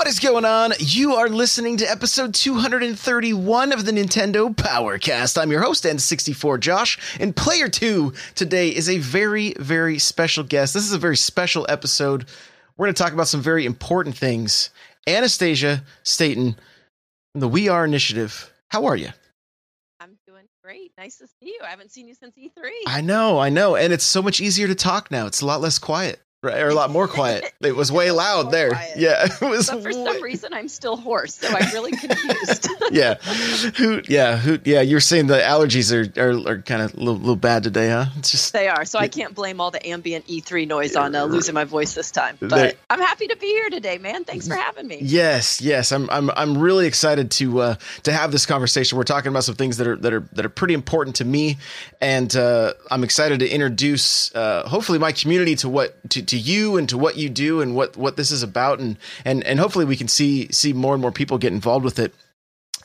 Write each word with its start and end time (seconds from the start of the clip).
What 0.00 0.08
is 0.08 0.18
going 0.18 0.46
on? 0.46 0.72
You 0.78 1.16
are 1.16 1.28
listening 1.28 1.76
to 1.76 1.84
episode 1.84 2.32
231 2.32 3.70
of 3.70 3.84
the 3.84 3.92
Nintendo 3.92 4.48
Powercast. 4.48 5.36
I'm 5.36 5.50
your 5.50 5.60
host, 5.60 5.84
N64 5.84 6.58
Josh, 6.58 6.96
and 7.20 7.36
player 7.36 7.68
two 7.68 8.14
today 8.34 8.70
is 8.70 8.88
a 8.88 8.96
very, 8.96 9.52
very 9.58 9.98
special 9.98 10.42
guest. 10.42 10.72
This 10.72 10.84
is 10.84 10.94
a 10.94 10.98
very 10.98 11.18
special 11.18 11.66
episode. 11.68 12.24
We're 12.78 12.86
going 12.86 12.94
to 12.94 13.02
talk 13.02 13.12
about 13.12 13.28
some 13.28 13.42
very 13.42 13.66
important 13.66 14.16
things. 14.16 14.70
Anastasia 15.06 15.84
Staten, 16.02 16.56
from 17.32 17.42
the 17.42 17.48
We 17.48 17.68
Are 17.68 17.84
Initiative. 17.84 18.50
How 18.68 18.86
are 18.86 18.96
you? 18.96 19.10
I'm 20.00 20.16
doing 20.26 20.46
great. 20.64 20.92
Nice 20.96 21.18
to 21.18 21.26
see 21.26 21.48
you. 21.48 21.58
I 21.62 21.68
haven't 21.68 21.92
seen 21.92 22.08
you 22.08 22.14
since 22.14 22.34
E3. 22.36 22.70
I 22.86 23.02
know, 23.02 23.38
I 23.38 23.50
know. 23.50 23.76
And 23.76 23.92
it's 23.92 24.04
so 24.04 24.22
much 24.22 24.40
easier 24.40 24.66
to 24.66 24.74
talk 24.74 25.10
now. 25.10 25.26
It's 25.26 25.42
a 25.42 25.46
lot 25.46 25.60
less 25.60 25.78
quiet. 25.78 26.22
Right, 26.42 26.60
or 26.62 26.68
a 26.68 26.74
lot 26.74 26.90
more 26.90 27.06
quiet. 27.06 27.52
It 27.62 27.76
was 27.76 27.92
way 27.92 28.10
loud 28.10 28.50
there. 28.50 28.70
quiet. 28.70 28.96
Yeah, 28.96 29.26
it 29.42 29.44
was. 29.44 29.68
but 29.68 29.82
for 29.82 29.92
some 29.92 30.22
reason, 30.22 30.54
I'm 30.54 30.68
still 30.68 30.96
hoarse, 30.96 31.34
so 31.34 31.46
I'm 31.48 31.70
really 31.74 31.90
confused. 31.92 32.66
yeah, 32.90 33.16
hoot. 33.16 34.08
Yeah, 34.08 34.38
hoot. 34.38 34.66
Yeah, 34.66 34.80
you're 34.80 35.00
saying 35.00 35.26
the 35.26 35.34
allergies 35.40 35.92
are 35.92 36.08
are, 36.18 36.52
are 36.52 36.62
kind 36.62 36.80
of 36.80 36.94
a 36.94 36.96
little, 36.96 37.16
little 37.16 37.36
bad 37.36 37.62
today, 37.64 37.90
huh? 37.90 38.06
It's 38.16 38.30
just 38.30 38.54
they 38.54 38.66
are, 38.68 38.86
so 38.86 38.98
I 38.98 39.08
can't 39.08 39.34
blame 39.34 39.60
all 39.60 39.70
the 39.70 39.86
ambient 39.86 40.26
E3 40.26 40.66
noise 40.66 40.96
on 40.96 41.14
uh, 41.14 41.24
losing 41.24 41.54
my 41.54 41.64
voice 41.64 41.94
this 41.94 42.10
time. 42.10 42.38
But 42.40 42.48
They- 42.48 42.72
I'm 42.88 42.98
happy 43.00 43.26
to 43.26 43.36
be 43.36 43.48
here 43.48 43.68
today, 43.68 43.98
man. 43.98 44.24
Thanks 44.24 44.48
for 44.48 44.54
having 44.54 44.86
me. 44.88 45.00
yes, 45.02 45.60
yes. 45.60 45.92
I'm 45.92 46.08
I'm 46.08 46.30
I'm 46.30 46.56
really 46.56 46.86
excited 46.86 47.30
to 47.32 47.60
uh, 47.60 47.74
to 48.04 48.12
have 48.12 48.32
this 48.32 48.46
conversation. 48.46 48.96
We're 48.96 49.04
talking 49.04 49.28
about 49.28 49.44
some 49.44 49.54
things 49.56 49.76
that 49.76 49.86
are 49.86 49.96
that 49.96 50.14
are 50.14 50.26
that 50.32 50.46
are 50.46 50.50
pretty 50.50 50.72
important 50.72 51.16
to 51.16 51.26
me, 51.26 51.58
and 52.00 52.34
uh, 52.34 52.72
I'm 52.90 53.04
excited 53.04 53.40
to 53.40 53.48
introduce 53.50 54.34
uh, 54.34 54.66
hopefully 54.66 54.98
my 54.98 55.12
community 55.12 55.56
to 55.56 55.68
what 55.68 55.94
to, 56.12 56.22
to 56.30 56.38
you 56.38 56.76
and 56.76 56.88
to 56.88 56.98
what 56.98 57.16
you 57.16 57.28
do 57.28 57.60
and 57.60 57.74
what 57.74 57.96
what 57.96 58.16
this 58.16 58.30
is 58.30 58.42
about, 58.42 58.80
and 58.80 58.96
and 59.24 59.44
and 59.44 59.60
hopefully 59.60 59.84
we 59.84 59.96
can 59.96 60.08
see 60.08 60.50
see 60.50 60.72
more 60.72 60.94
and 60.94 61.02
more 61.02 61.12
people 61.12 61.38
get 61.38 61.52
involved 61.52 61.84
with 61.84 61.98
it. 61.98 62.14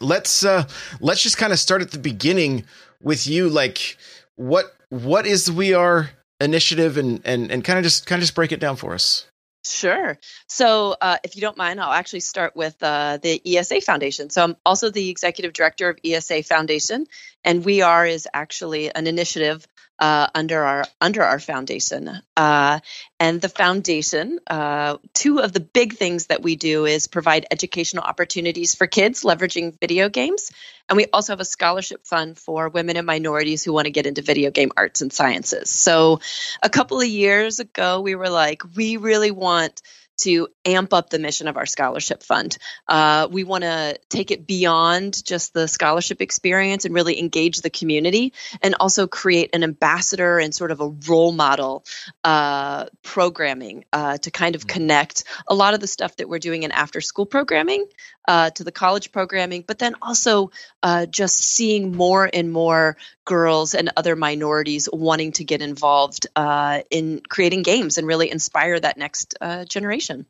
let's 0.02 0.44
uh 0.44 0.68
let's 1.00 1.24
just 1.24 1.38
kind 1.38 1.54
of 1.54 1.60
start 1.60 1.82
at 1.82 1.92
the 1.92 2.00
beginning 2.00 2.66
with 3.02 3.28
you 3.28 3.48
like 3.48 3.98
what 4.36 4.76
what 4.90 5.26
is 5.26 5.50
we 5.50 5.74
are 5.74 6.10
initiative 6.42 6.98
and 6.98 7.22
and 7.24 7.52
and 7.52 7.64
kind 7.64 7.80
of 7.80 7.84
just 7.84 8.06
kind 8.06 8.20
of 8.20 8.24
just 8.24 8.36
break 8.36 8.52
it 8.52 8.60
down 8.60 8.76
for 8.76 8.94
us 8.94 9.26
Sure. 9.68 10.20
So, 10.48 10.96
uh, 11.02 11.18
if 11.24 11.36
you 11.36 11.42
don't 11.42 11.58
mind, 11.58 11.82
I'll 11.82 11.92
actually 11.92 12.20
start 12.20 12.56
with 12.56 12.76
uh, 12.84 13.18
the 13.18 13.42
ESA 13.44 13.82
Foundation. 13.82 14.30
So, 14.30 14.44
I'm 14.44 14.56
also 14.64 14.92
the 14.92 15.10
executive 15.10 15.54
director 15.54 15.90
of 15.90 15.98
ESA 16.06 16.44
Foundation, 16.44 17.08
and 17.44 17.66
We 17.66 17.82
Are 17.82 18.06
is 18.06 18.28
actually 18.32 18.94
an 18.94 19.08
initiative 19.08 19.68
uh, 20.00 20.28
under 20.36 20.64
our 20.64 20.86
under 21.00 21.24
our 21.24 21.40
foundation. 21.40 22.10
Uh, 22.36 22.80
and 23.20 23.42
the 23.42 23.50
foundation, 23.50 24.40
uh, 24.48 24.98
two 25.14 25.40
of 25.40 25.54
the 25.54 25.60
big 25.60 25.94
things 25.94 26.28
that 26.28 26.44
we 26.44 26.56
do 26.56 26.86
is 26.86 27.08
provide 27.08 27.46
educational 27.50 28.04
opportunities 28.04 28.76
for 28.76 28.88
kids 28.88 29.24
leveraging 29.24 29.80
video 29.80 30.10
games, 30.10 30.52
and 30.90 30.98
we 30.98 31.06
also 31.14 31.34
have 31.34 31.40
a 31.40 31.46
scholarship 31.46 32.06
fund 32.06 32.38
for 32.38 32.70
women 32.70 32.98
and 32.98 33.08
minorities 33.08 33.64
who 33.64 33.74
want 33.74 33.86
to 33.86 33.92
get 33.92 34.06
into 34.06 34.22
video 34.22 34.52
game 34.52 34.72
arts 34.76 35.02
and 35.02 35.12
sciences. 35.12 35.70
So, 35.70 36.20
a 36.62 36.70
couple 36.70 37.00
of 37.00 37.08
years 37.08 37.60
ago, 37.60 38.02
we 38.02 38.16
were 38.16 38.30
like, 38.30 38.64
we 38.76 38.98
really 38.98 39.32
want 39.32 39.82
to 40.18 40.48
amp 40.66 40.94
up 40.94 41.10
the 41.10 41.20
mission 41.20 41.48
of 41.48 41.58
our 41.58 41.66
scholarship 41.66 42.24
fund. 42.24 42.58
Uh, 42.88 43.28
we 43.32 43.44
want 43.44 43.64
to 43.64 44.00
take 44.10 44.32
it 44.32 44.48
beyond 44.48 45.24
just 45.26 45.54
the 45.54 45.68
scholarship 45.68 46.22
experience 46.22 46.86
and 46.86 46.94
really 46.94 47.20
engage 47.20 47.62
the 47.62 47.70
community 47.70 48.34
and 48.62 48.76
also 48.80 49.08
create 49.08 49.50
an 49.54 49.64
ambassador 49.64 50.40
and 50.40 50.54
sort 50.54 50.72
of 50.72 50.82
a 50.82 50.88
role 51.08 51.32
model 51.32 51.84
uh, 52.24 52.86
programming 53.04 53.86
uh, 53.92 54.18
to 54.18 54.32
kind 54.32 54.56
of 54.56 54.68
connect 54.68 55.24
a 55.48 55.56
lot 55.56 55.74
of 55.74 55.80
the 55.80 55.88
stuff 55.88 56.16
that 56.18 56.30
we're 56.30 56.40
doing 56.40 56.64
in 56.64 56.72
after 56.72 57.02
school 57.02 57.26
programming 57.26 57.86
uh, 58.28 58.50
to 58.52 58.64
the 58.64 58.72
college 58.72 59.12
programming, 59.12 59.64
but 59.68 59.80
then 59.80 59.96
also 60.02 60.52
uh, 60.84 61.06
just 61.06 61.38
seeing 61.38 61.96
more 61.96 62.30
and 62.32 62.52
more 62.52 62.98
girls 63.26 63.74
and 63.74 63.92
other 63.98 64.16
minorities 64.16 64.90
wanting 64.92 65.32
to 65.34 65.44
get 65.44 65.62
involved 65.62 66.28
uh, 66.36 66.82
in 66.90 67.22
creating 67.30 67.64
games 67.64 67.98
and 67.98 68.08
really 68.08 68.32
inspire 68.32 68.80
that 68.80 68.98
next 68.98 69.36
uh, 69.42 69.66
generation. 69.66 70.26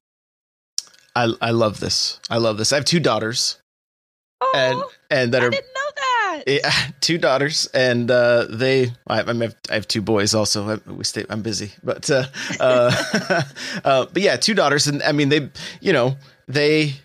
i 1.16 1.32
i 1.42 1.52
love 1.52 1.80
this. 1.80 2.20
I 2.30 2.38
love 2.38 2.58
this. 2.58 2.72
I 2.74 2.76
have 2.76 2.86
two 2.86 3.00
daughters. 3.00 3.62
Oh, 4.42 4.52
and 4.56 4.84
and 5.10 5.34
that 5.34 5.42
I 5.42 5.46
are 5.46 5.50
didn't 5.50 5.74
know 5.74 5.92
that. 5.96 6.44
yeah, 6.48 6.72
two 7.00 7.18
daughters. 7.18 7.68
And 7.74 8.12
uh 8.12 8.48
they 8.50 8.92
I, 9.08 9.22
I, 9.22 9.34
have, 9.34 9.56
I 9.70 9.74
have 9.76 9.88
two 9.88 10.02
boys 10.02 10.36
also. 10.36 10.70
I, 10.70 10.92
we 10.92 11.06
stay 11.06 11.26
i'm 11.30 11.42
busy. 11.42 11.72
But 11.84 12.10
uh 12.10 12.26
uh, 12.60 12.92
uh 13.86 14.06
but 14.12 14.22
yeah 14.22 14.36
two 14.36 14.54
daughters. 14.54 14.88
And 14.88 15.02
i 15.04 15.14
mean 15.14 15.30
they 15.30 15.50
you 15.80 15.94
know 15.94 16.18
they 16.48 16.96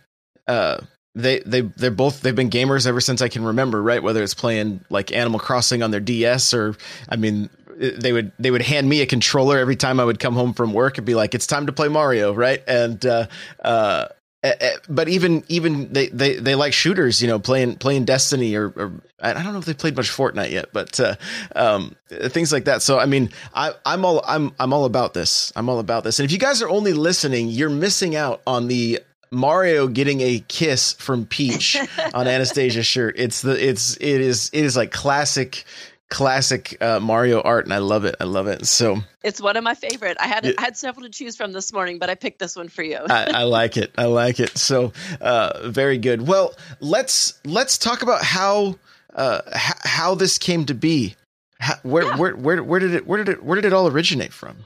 uh 0.51 0.81
they 1.15 1.41
they 1.41 1.63
they're 1.63 1.91
both 1.91 2.21
they've 2.21 2.37
been 2.37 2.51
gamers 2.51 2.87
ever 2.87 3.01
since 3.01 3.23
I 3.23 3.29
can 3.29 3.45
remember, 3.45 3.83
right? 3.83 4.03
Whether 4.03 4.23
it's 4.23 4.35
playing 4.35 4.85
like 4.91 5.13
Animal 5.13 5.41
Crossing 5.41 5.83
on 5.83 5.91
their 5.91 6.01
DS 6.01 6.55
or 6.55 6.77
I 7.09 7.17
mean 7.17 7.51
they 7.77 8.13
would 8.13 8.33
they 8.39 8.51
would 8.51 8.63
hand 8.63 8.89
me 8.89 9.01
a 9.01 9.07
controller 9.07 9.59
every 9.59 9.77
time 9.77 10.01
I 10.01 10.05
would 10.05 10.19
come 10.19 10.35
home 10.35 10.53
from 10.53 10.73
work 10.73 10.99
and 10.99 11.07
be 11.07 11.15
like 11.15 11.35
it's 11.35 11.47
time 11.47 11.67
to 11.67 11.73
play 11.73 11.89
Mario, 11.89 12.33
right? 12.33 12.63
And 12.69 13.05
uh 13.05 13.27
uh 13.65 14.07
eh, 14.43 14.55
eh, 14.61 14.77
but 14.89 15.09
even 15.09 15.43
even 15.49 15.93
they, 15.93 16.09
they 16.09 16.37
they 16.37 16.55
like 16.55 16.73
shooters, 16.73 17.21
you 17.21 17.29
know, 17.29 17.39
playing 17.39 17.77
playing 17.77 18.05
Destiny 18.05 18.55
or, 18.55 18.69
or 18.77 18.93
I 19.21 19.33
don't 19.33 19.53
know 19.53 19.59
if 19.59 19.65
they 19.65 19.75
played 19.75 19.97
much 19.97 20.11
Fortnite 20.11 20.51
yet, 20.51 20.67
but 20.73 20.99
uh, 20.99 21.17
um, 21.55 21.95
things 22.09 22.53
like 22.53 22.65
that. 22.65 22.83
So 22.83 22.99
I 22.99 23.07
mean, 23.07 23.31
I, 23.55 23.73
I'm 23.85 24.05
all 24.05 24.23
I'm 24.27 24.53
I'm 24.59 24.73
all 24.73 24.85
about 24.85 25.15
this. 25.15 25.53
I'm 25.57 25.69
all 25.69 25.79
about 25.79 26.05
this. 26.05 26.19
And 26.19 26.25
if 26.25 26.33
you 26.33 26.39
guys 26.39 26.63
are 26.63 26.69
only 26.69 26.93
listening, 26.93 27.49
you're 27.49 27.69
missing 27.71 28.17
out 28.17 28.41
on 28.47 28.69
the 28.69 29.01
Mario 29.33 29.87
getting 29.89 30.21
a 30.21 30.45
kiss 30.49 30.93
from 30.95 31.27
Peach 31.27 31.77
on 32.15 32.27
Anastasia's 32.27 32.87
shirt. 32.87 33.15
It's 33.19 33.43
the 33.43 33.53
it's 33.53 33.97
it 33.97 34.21
is 34.21 34.51
it 34.53 34.65
is 34.65 34.77
like 34.77 34.91
classic 34.93 35.65
classic 36.09 36.77
uh, 36.83 36.99
Mario 36.99 37.41
art, 37.41 37.65
and 37.67 37.73
I 37.73 37.79
love 37.79 38.05
it. 38.05 38.17
I 38.21 38.25
love 38.25 38.49
it. 38.49 38.67
So 38.67 38.99
It's 39.23 39.41
one 39.41 39.57
of 39.57 39.63
my 39.63 39.75
favorite. 39.75 40.17
I 40.21 40.27
had. 40.27 40.45
I 40.59 40.61
had 40.61 40.77
several 40.77 41.05
to 41.07 41.11
choose 41.11 41.37
from 41.37 41.53
this 41.53 41.73
morning, 41.73 41.99
but 42.01 42.11
I 42.11 42.17
picked 42.17 42.41
this 42.41 42.57
one 42.57 42.69
for 42.69 42.83
you. 42.83 42.97
I, 43.09 43.31
I 43.33 43.43
like 43.45 43.77
it. 43.77 43.93
I 43.97 44.07
like 44.07 44.41
it. 44.41 44.59
So 44.59 44.93
uh, 45.21 45.69
very 45.69 45.99
good. 45.99 46.27
Well, 46.27 46.55
let's 46.81 47.39
let's 47.45 47.79
talk 47.79 48.03
about 48.03 48.23
how 48.25 48.77
uh, 49.15 49.43
h- 49.47 49.75
how 49.85 50.15
this 50.17 50.39
came 50.39 50.67
to 50.67 50.75
be. 50.75 51.15
How, 51.61 51.75
where, 51.83 52.05
Yeah. 52.05 52.17
where 52.17 52.35
where 52.37 52.63
where 52.65 52.81
did 52.81 52.95
it 52.95 53.07
where 53.07 53.23
did 53.23 53.29
it 53.29 53.45
where 53.45 53.55
did 53.55 53.65
it 53.67 53.73
all 53.73 53.87
originate 53.87 54.33
from? 54.33 54.57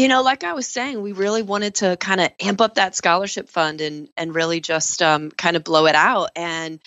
You 0.00 0.08
know, 0.08 0.22
like 0.22 0.44
I 0.44 0.54
was 0.54 0.66
saying, 0.66 1.02
we 1.02 1.12
really 1.12 1.42
wanted 1.42 1.74
to 1.74 1.94
kind 1.98 2.22
of 2.22 2.30
amp 2.40 2.62
up 2.62 2.76
that 2.76 2.96
scholarship 2.96 3.50
fund 3.50 3.82
and 3.82 4.08
and 4.16 4.34
really 4.34 4.62
just 4.62 5.02
um, 5.02 5.30
kind 5.30 5.56
of 5.56 5.62
blow 5.62 5.84
it 5.84 5.94
out. 5.94 6.30
And 6.36 6.80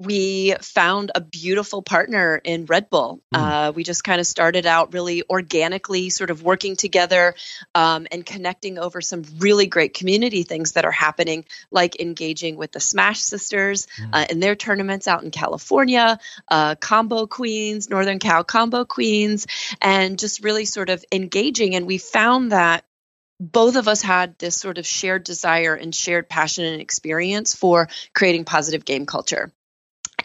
we 0.00 0.54
found 0.60 1.12
a 1.14 1.20
beautiful 1.20 1.82
partner 1.82 2.40
in 2.42 2.66
Red 2.66 2.90
Bull. 2.90 3.20
Mm. 3.32 3.68
Uh, 3.68 3.72
we 3.72 3.84
just 3.84 4.02
kind 4.02 4.20
of 4.20 4.26
started 4.26 4.66
out 4.66 4.92
really 4.92 5.22
organically, 5.30 6.10
sort 6.10 6.30
of 6.30 6.42
working 6.42 6.76
together 6.76 7.34
um, 7.74 8.06
and 8.10 8.26
connecting 8.26 8.78
over 8.78 9.00
some 9.00 9.22
really 9.38 9.66
great 9.66 9.94
community 9.94 10.42
things 10.42 10.72
that 10.72 10.84
are 10.84 10.90
happening, 10.90 11.44
like 11.70 12.00
engaging 12.00 12.56
with 12.56 12.72
the 12.72 12.80
Smash 12.80 13.20
Sisters 13.20 13.86
Mm. 13.98 14.10
uh, 14.12 14.26
in 14.30 14.40
their 14.40 14.56
tournaments 14.56 15.06
out 15.06 15.22
in 15.22 15.30
California, 15.30 16.18
uh, 16.48 16.74
Combo 16.74 17.26
Queens, 17.26 17.88
Northern 17.88 18.18
Cal 18.18 18.42
Combo 18.44 18.84
Queens, 18.84 19.46
and 19.80 20.18
just 20.18 20.42
really 20.42 20.64
sort 20.64 20.90
of 20.90 21.04
engaging. 21.12 21.74
And 21.74 21.86
we 21.86 21.98
found 21.98 22.52
that 22.52 22.84
both 23.38 23.76
of 23.76 23.88
us 23.88 24.02
had 24.02 24.38
this 24.38 24.56
sort 24.56 24.78
of 24.78 24.86
shared 24.86 25.24
desire 25.24 25.74
and 25.74 25.94
shared 25.94 26.28
passion 26.28 26.64
and 26.64 26.80
experience 26.80 27.54
for 27.54 27.88
creating 28.14 28.44
positive 28.44 28.84
game 28.84 29.06
culture. 29.06 29.52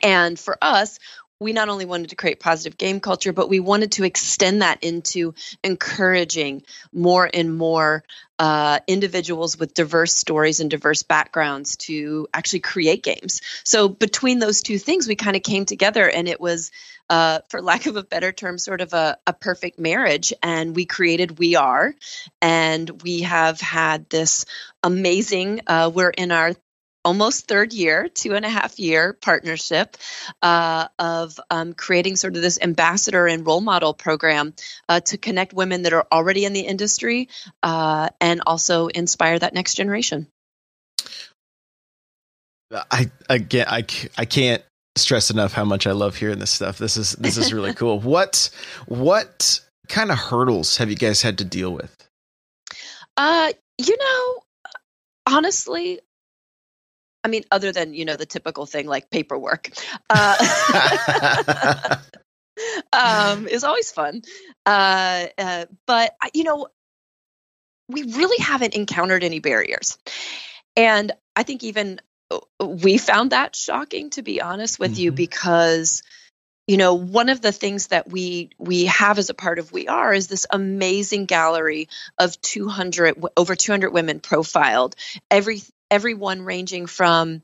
And 0.04 0.40
for 0.40 0.58
us, 0.62 1.00
we 1.42 1.54
not 1.54 1.70
only 1.70 1.86
wanted 1.86 2.10
to 2.10 2.18
create 2.18 2.40
positive 2.42 2.78
game 2.78 3.00
culture, 3.00 3.32
but 3.32 3.48
we 3.48 3.62
wanted 3.62 3.94
to 3.94 4.04
extend 4.04 4.62
that 4.62 4.84
into 4.84 5.34
encouraging 5.64 6.64
more 6.92 7.30
and 7.34 7.58
more 7.58 8.04
uh, 8.38 8.80
individuals 8.88 9.58
with 9.58 9.74
diverse 9.74 10.14
stories 10.14 10.60
and 10.60 10.70
diverse 10.70 11.04
backgrounds 11.04 11.78
to 11.78 12.28
actually 12.34 12.60
create 12.60 13.04
games. 13.04 13.42
So 13.64 13.88
between 13.88 14.40
those 14.40 14.62
two 14.62 14.78
things, 14.78 15.08
we 15.08 15.16
kind 15.16 15.38
of 15.38 15.44
came 15.44 15.66
together, 15.66 16.10
and 16.10 16.28
it 16.28 16.42
was, 16.42 16.72
uh, 17.10 17.40
for 17.50 17.62
lack 17.62 17.86
of 17.86 17.96
a 17.96 18.04
better 18.04 18.34
term, 18.34 18.58
sort 18.58 18.82
of 18.82 18.94
a, 18.94 19.18
a 19.26 19.32
perfect 19.32 19.80
marriage. 19.80 20.34
And 20.44 20.76
we 20.76 20.86
created 20.86 21.40
We 21.40 21.56
Are, 21.56 21.96
and 22.42 23.02
we 23.02 23.22
have 23.22 23.62
had 23.62 24.10
this 24.10 24.46
amazing. 24.84 25.62
Uh, 25.68 25.90
we're 25.94 26.10
in 26.10 26.32
our 26.32 26.54
almost 27.06 27.48
third 27.48 27.74
year, 27.74 28.10
two 28.10 28.36
and 28.36 28.46
a 28.46 28.50
half 28.50 28.80
year 28.80 29.14
partnership 29.14 29.98
uh, 30.42 30.88
of 30.98 31.40
um, 31.50 31.74
creating 31.74 32.16
sort 32.16 32.36
of 32.36 32.42
this 32.42 32.60
ambassador 32.62 33.28
and 33.28 33.46
role 33.46 33.62
model 33.62 33.94
program 33.94 34.54
uh, 34.88 35.00
to 35.00 35.18
connect 35.18 35.54
women 35.54 35.84
that 35.84 35.94
are 35.94 36.06
already 36.12 36.46
in 36.46 36.54
the 36.54 36.62
industry 36.62 37.30
uh, 37.64 38.10
and 38.20 38.42
also 38.46 38.88
inspire 38.88 39.40
that 39.40 39.54
next 39.54 39.76
generation. 39.76 40.28
I 42.72 43.10
again, 43.28 43.66
I, 43.68 43.86
I 44.18 44.26
can't 44.26 44.64
stress 44.96 45.32
enough 45.32 45.54
how 45.54 45.66
much 45.66 45.88
I 45.88 45.92
love 45.92 46.16
hearing 46.16 46.40
this 46.40 46.52
stuff. 46.52 46.78
This 46.78 46.98
is 46.98 47.14
this 47.14 47.38
is 47.38 47.52
really 47.52 47.74
cool. 47.74 48.00
What 48.10 48.50
what 48.88 49.60
kind 49.88 50.12
of 50.12 50.18
hurdles 50.18 50.78
have 50.78 50.90
you 50.90 50.96
guys 50.96 51.22
had 51.22 51.40
to 51.40 51.46
deal 51.46 51.74
with? 51.74 51.96
Uh, 53.18 53.52
you 53.78 53.98
know, 53.98 54.44
honestly, 55.26 56.00
I 57.24 57.28
mean, 57.28 57.44
other 57.52 57.72
than 57.72 57.94
you 57.94 58.06
know 58.06 58.16
the 58.16 58.26
typical 58.26 58.66
thing 58.66 58.88
like 58.88 59.10
paperwork, 59.10 59.72
uh, 60.10 60.36
um, 62.94 63.48
is 63.48 63.64
always 63.64 63.92
fun. 63.92 64.22
Uh, 64.66 65.26
uh, 65.38 65.66
but 65.86 66.16
you 66.34 66.44
know, 66.44 66.68
we 67.90 68.04
really 68.04 68.42
haven't 68.42 68.76
encountered 68.76 69.24
any 69.24 69.40
barriers, 69.40 69.98
and 70.76 71.12
I 71.36 71.44
think 71.44 71.64
even 71.64 72.00
uh, 72.32 72.40
we 72.66 72.98
found 72.98 73.32
that 73.32 73.56
shocking, 73.56 74.12
to 74.12 74.22
be 74.22 74.42
honest 74.42 74.80
with 74.80 74.94
mm-hmm. 74.94 75.02
you, 75.02 75.12
because 75.12 76.04
you 76.68 76.78
know 76.78 76.94
one 76.94 77.28
of 77.28 77.42
the 77.42 77.52
things 77.52 77.88
that 77.88 78.10
we 78.10 78.52
we 78.58 78.86
have 78.86 79.18
as 79.18 79.30
a 79.30 79.34
part 79.34 79.60
of 79.60 79.74
we 79.74 79.90
are 79.90 80.14
is 80.14 80.28
this 80.28 80.46
amazing 80.50 81.26
gallery 81.26 81.90
of 82.18 82.40
200 82.40 83.22
over 83.36 83.56
200 83.56 83.92
women 83.92 84.22
profiled 84.22 84.96
every 85.30 85.62
everyone 85.92 86.42
ranging 86.42 86.86
from 86.86 87.42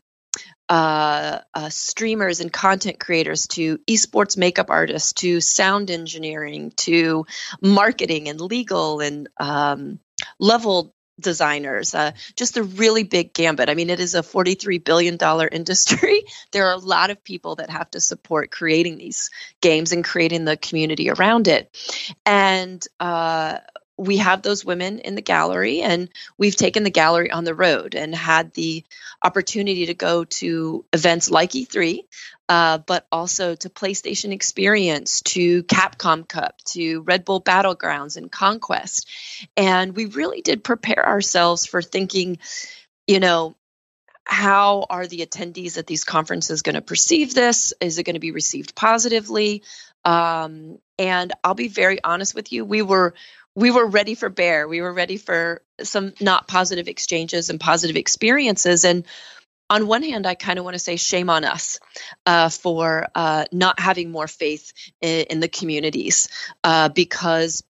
uh, 0.68 1.40
uh, 1.54 1.70
streamers 1.70 2.40
and 2.40 2.52
content 2.52 3.00
creators 3.00 3.48
to 3.48 3.78
esports 3.88 4.38
makeup 4.38 4.68
artists 4.70 5.14
to 5.14 5.40
sound 5.40 5.92
engineering 5.92 6.72
to 6.76 7.26
marketing 7.62 8.28
and 8.30 8.42
legal 8.42 9.00
and 9.00 9.30
um, 9.40 10.00
level 10.40 10.96
designers 11.20 11.96
uh, 11.96 12.12
just 12.36 12.58
a 12.58 12.64
really 12.64 13.04
big 13.04 13.34
gambit. 13.34 13.70
I 13.70 13.76
mean 13.76 13.90
it 13.90 14.00
is 14.00 14.16
a 14.16 14.24
43 14.24 14.80
billion 14.80 15.18
dollar 15.18 15.48
industry. 15.52 16.24
There 16.52 16.68
are 16.68 16.74
a 16.74 16.78
lot 16.80 17.10
of 17.10 17.24
people 17.24 17.56
that 17.56 17.70
have 17.70 17.90
to 17.92 18.02
support 18.02 18.52
creating 18.52 18.98
these 18.98 19.30
games 19.62 19.92
and 19.92 20.04
creating 20.04 20.46
the 20.46 20.58
community 20.58 21.10
around 21.10 21.48
it. 21.48 21.70
And 22.26 22.86
uh, 23.00 23.60
we 23.98 24.18
have 24.18 24.42
those 24.42 24.66
women 24.66 25.00
in 25.00 25.16
the 25.16 25.22
gallery 25.22 25.82
and 25.82 26.10
we've 26.38 26.56
taken 26.56 26.84
the 26.84 26.90
gallery 26.90 27.32
on 27.32 27.46
the 27.46 27.56
road 27.56 27.96
and 27.96 28.14
had 28.14 28.54
the 28.54 28.84
opportunity 29.24 29.86
to 29.86 29.94
go 29.94 30.26
to 30.26 30.86
events 30.92 31.32
like 31.32 31.52
E3, 31.52 32.00
uh, 32.50 32.80
but 32.80 33.08
also 33.12 33.56
to 33.56 33.70
PlayStation 33.70 34.32
Experience, 34.34 35.22
to 35.22 35.64
Capcom 35.64 36.28
Cup, 36.28 36.58
to 36.66 37.02
Red 37.02 37.24
Bull 37.24 37.42
Battlegrounds 37.42 38.18
and 38.18 38.32
Conquest. 38.32 39.08
And 39.56 39.96
we 39.96 40.06
really 40.06 40.42
did 40.42 40.64
prepare 40.64 41.08
ourselves 41.08 41.66
for 41.66 41.82
thinking, 41.82 42.40
you 43.08 43.20
know, 43.20 43.56
how 44.26 44.88
are 44.90 45.06
the 45.08 45.26
attendees 45.26 45.78
at 45.78 45.88
these 45.88 46.04
conferences 46.04 46.64
going 46.64 46.76
to 46.76 46.82
perceive 46.82 47.34
this? 47.34 47.74
Is 47.80 48.00
it 48.00 48.04
going 48.04 48.16
to 48.16 48.20
be 48.20 48.32
received 48.32 48.76
positively? 48.76 49.64
Um, 50.04 50.80
and 50.98 51.32
I'll 51.44 51.56
be 51.56 51.68
very 51.68 52.04
honest 52.04 52.36
with 52.36 52.52
you, 52.52 52.66
we 52.66 52.82
were 52.82 53.14
we 53.56 53.72
were 53.72 53.88
ready 53.88 54.16
for 54.16 54.30
bear. 54.30 54.68
We 54.68 54.82
were 54.82 54.94
ready 54.94 55.18
for 55.18 55.62
some 55.82 56.14
not 56.20 56.48
positive 56.48 56.88
exchanges 56.88 57.50
and 57.50 57.60
positive 57.60 57.96
experiences. 57.96 58.84
And 58.86 59.06
on 59.70 59.88
one 59.88 60.04
hand, 60.04 60.28
I 60.28 60.36
kind 60.36 60.60
of 60.60 60.66
want 60.66 60.76
to 60.76 60.80
say 60.80 60.98
shame 60.98 61.30
on 61.30 61.44
us 61.44 61.80
uh, 62.26 62.50
for 62.50 63.08
uh, 63.16 63.46
not 63.52 63.80
having 63.80 64.12
more 64.12 64.28
faith 64.28 64.74
in, 65.02 65.26
in 65.30 65.40
the 65.40 65.48
communities 65.48 66.28
uh, 66.64 66.90
because 66.90 67.64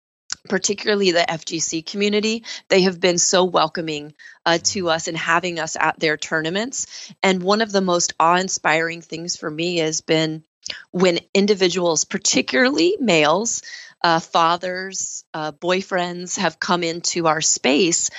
particularly 0.48 1.12
the 1.12 1.24
FGC 1.28 1.84
community, 1.86 2.44
they 2.68 2.82
have 2.82 3.00
been 3.00 3.18
so 3.18 3.44
welcoming 3.44 4.14
uh, 4.44 4.58
to 4.62 4.90
us 4.90 5.08
and 5.08 5.16
having 5.16 5.58
us 5.58 5.76
at 5.78 5.98
their 5.98 6.16
tournaments. 6.16 7.12
And 7.22 7.42
one 7.42 7.62
of 7.62 7.72
the 7.72 7.80
most 7.80 8.12
awe 8.20 8.36
inspiring 8.36 9.02
things 9.02 9.36
for 9.36 9.50
me 9.50 9.78
has 9.78 10.00
been 10.00 10.44
when 10.90 11.20
individuals, 11.32 12.04
particularly 12.04 12.96
males, 13.00 13.62
uh, 14.02 14.20
fathers, 14.20 15.24
uh, 15.34 15.52
boyfriends 15.52 16.38
have 16.38 16.60
come 16.60 16.82
into 16.82 17.26
our 17.26 17.40
space 17.40 18.10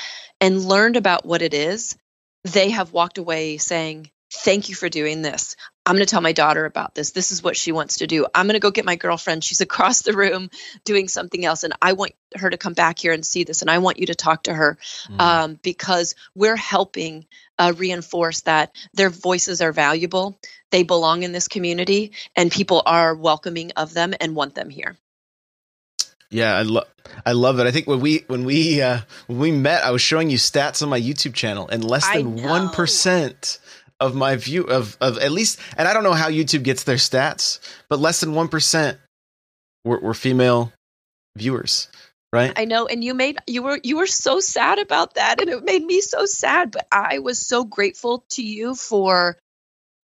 and 0.41 0.63
learned 0.63 0.97
about 0.97 1.25
what 1.25 1.41
it 1.41 1.53
is, 1.53 1.95
they 2.44 2.69
have 2.69 2.94
walked 2.94 3.18
away 3.18 3.57
saying, 3.57 4.12
Thank 4.29 4.68
you 4.68 4.75
for 4.75 4.89
doing 4.89 5.21
this. 5.21 5.56
I'm 5.85 5.95
going 5.95 6.06
to 6.06 6.09
tell 6.09 6.21
my 6.21 6.33
daughter 6.33 6.65
about 6.65 6.94
this. 6.94 7.12
This 7.12 7.31
is 7.31 7.41
what 7.41 7.56
she 7.56 7.71
wants 7.71 8.00
to 8.00 8.07
do. 8.07 8.27
I'm 8.35 8.45
going 8.45 8.56
to 8.56 8.59
go 8.59 8.71
get 8.71 8.83
my 8.83 8.97
girlfriend. 8.97 9.41
She's 9.41 9.62
across 9.62 10.01
the 10.01 10.12
room 10.12 10.50
doing 10.83 11.07
something 11.07 11.45
else. 11.45 11.63
And 11.63 11.74
I 11.81 11.94
want 11.94 12.12
her 12.35 12.50
to 12.50 12.57
come 12.57 12.74
back 12.74 13.00
here 13.00 13.13
and 13.13 13.25
see 13.25 13.45
this. 13.45 13.62
And 13.62 13.71
I 13.71 13.77
want 13.77 14.00
you 14.00 14.07
to 14.07 14.15
talk 14.15 14.44
to 14.44 14.53
her 14.53 14.77
mm. 15.09 15.21
um, 15.21 15.59
because 15.63 16.13
we're 16.35 16.57
helping 16.57 17.25
uh, 17.57 17.71
reinforce 17.77 18.41
that 18.41 18.75
their 18.94 19.09
voices 19.09 19.62
are 19.62 19.71
valuable. 19.71 20.38
They 20.71 20.83
belong 20.83 21.24
in 21.24 21.31
this 21.31 21.47
community 21.47 22.12
and 22.35 22.51
people 22.51 22.83
are 22.85 23.15
welcoming 23.15 23.71
of 23.77 23.94
them 23.94 24.13
and 24.19 24.35
want 24.35 24.56
them 24.56 24.69
here. 24.69 24.97
Yeah, 26.29 26.56
I 26.56 26.63
love 26.63 26.88
I 27.25 27.31
love 27.31 27.59
it. 27.59 27.68
I 27.68 27.71
think 27.71 27.88
when 27.88 28.01
we 28.01 28.24
when 28.27 28.44
we 28.44 28.81
uh 28.81 29.00
when 29.27 29.39
we 29.39 29.51
met, 29.51 29.83
I 29.83 29.91
was 29.91 30.01
showing 30.01 30.29
you 30.29 30.38
stats 30.38 30.83
on 30.83 30.89
my 30.89 31.00
YouTube 31.00 31.33
channel, 31.33 31.68
and 31.68 31.83
less 31.83 32.07
than 32.12 32.44
one 32.44 32.69
percent 32.69 33.59
of 34.00 34.15
my 34.15 34.35
view 34.35 34.63
of 34.63 34.97
of 35.00 35.18
at 35.19 35.31
least, 35.31 35.59
and 35.77 35.88
I 35.88 35.94
don't 35.94 36.03
know 36.03 36.13
how 36.13 36.29
YouTube 36.29 36.63
gets 36.63 36.83
their 36.83 36.97
stats, 36.97 37.59
but 37.89 38.00
less 38.00 38.19
than 38.19 38.33
one 38.33 38.50
percent 38.50 38.97
were, 39.85 40.00
were 40.00 40.13
female 40.13 40.74
viewers. 41.38 41.88
Right. 42.33 42.51
I 42.57 42.65
know, 42.65 42.88
and 42.88 43.01
you 43.01 43.13
made 43.13 43.38
you 43.47 43.63
were 43.63 43.79
you 43.81 43.95
were 43.95 44.07
so 44.07 44.41
sad 44.41 44.79
about 44.79 45.15
that, 45.15 45.39
and 45.39 45.50
it 45.50 45.63
made 45.63 45.83
me 45.83 46.01
so 46.01 46.25
sad. 46.25 46.71
But 46.71 46.88
I 46.91 47.19
was 47.19 47.39
so 47.39 47.63
grateful 47.63 48.25
to 48.31 48.44
you 48.44 48.75
for 48.75 49.38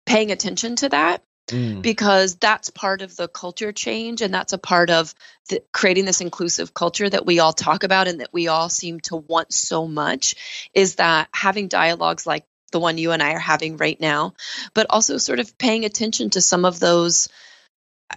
paying 0.07 0.33
attention 0.33 0.77
to 0.77 0.89
that 0.89 1.23
Mm. 1.49 1.81
because 1.81 2.35
that's 2.35 2.71
part 2.71 3.03
of 3.03 3.15
the 3.15 3.29
culture 3.29 3.71
change 3.71 4.21
and 4.21 4.35
that's 4.35 4.53
a 4.53 4.59
part 4.59 4.91
of 4.91 5.15
the, 5.49 5.63
creating 5.73 6.05
this 6.05 6.21
inclusive 6.21 6.75
culture 6.75 7.09
that 7.09 7.25
we 7.25 7.39
all 7.39 7.53
talk 7.53 7.85
about 7.85 8.09
and 8.09 8.19
that 8.19 8.33
we 8.33 8.49
all 8.49 8.69
seem 8.69 8.99
to 9.03 9.15
want 9.15 9.53
so 9.53 9.87
much 9.87 10.69
is 10.75 10.97
that 10.97 11.29
having 11.33 11.69
dialogues 11.69 12.27
like 12.27 12.45
the 12.73 12.81
one 12.81 12.99
you 12.99 13.13
and 13.13 13.23
I 13.23 13.35
are 13.35 13.39
having 13.39 13.77
right 13.77 14.01
now 14.01 14.35
but 14.75 14.87
also 14.91 15.19
sort 15.19 15.39
of 15.39 15.57
paying 15.57 15.85
attention 15.85 16.31
to 16.31 16.41
some 16.41 16.65
of 16.65 16.81
those 16.81 17.29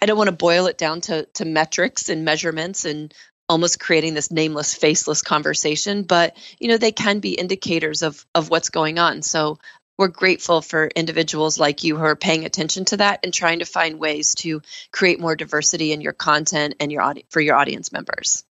I 0.02 0.08
don't 0.08 0.18
want 0.18 0.30
to 0.30 0.36
boil 0.36 0.66
it 0.66 0.80
down 0.80 1.02
to 1.02 1.26
to 1.36 1.46
metrics 1.46 2.10
and 2.10 2.26
measurements 2.26 2.84
and 2.84 3.14
almost 3.48 3.80
creating 3.80 4.16
this 4.16 4.32
nameless 4.32 4.74
faceless 4.74 5.22
conversation 5.22 6.02
but 6.02 6.36
you 6.60 6.68
know 6.68 6.78
they 6.78 6.92
can 6.92 7.20
be 7.20 7.34
indicators 7.34 8.02
of 8.02 8.26
of 8.34 8.50
what's 8.50 8.70
going 8.70 8.98
on 8.98 9.22
so 9.22 9.60
we're 10.00 10.08
grateful 10.08 10.62
for 10.62 10.88
individuals 10.88 11.60
like 11.60 11.84
you 11.84 11.98
who 11.98 12.04
are 12.06 12.16
paying 12.16 12.46
attention 12.46 12.86
to 12.86 12.98
that 12.98 13.20
and 13.22 13.34
trying 13.34 13.60
to 13.60 13.66
find 13.66 14.00
ways 14.00 14.34
to 14.34 14.62
create 14.94 15.20
more 15.20 15.36
diversity 15.36 15.92
in 15.92 16.00
your 16.00 16.14
content 16.14 16.76
and 16.80 16.90
your 16.90 17.02
audi- 17.02 17.26
for 17.30 17.42
your 17.42 17.58
audience 17.58 17.92
members. 17.92 18.46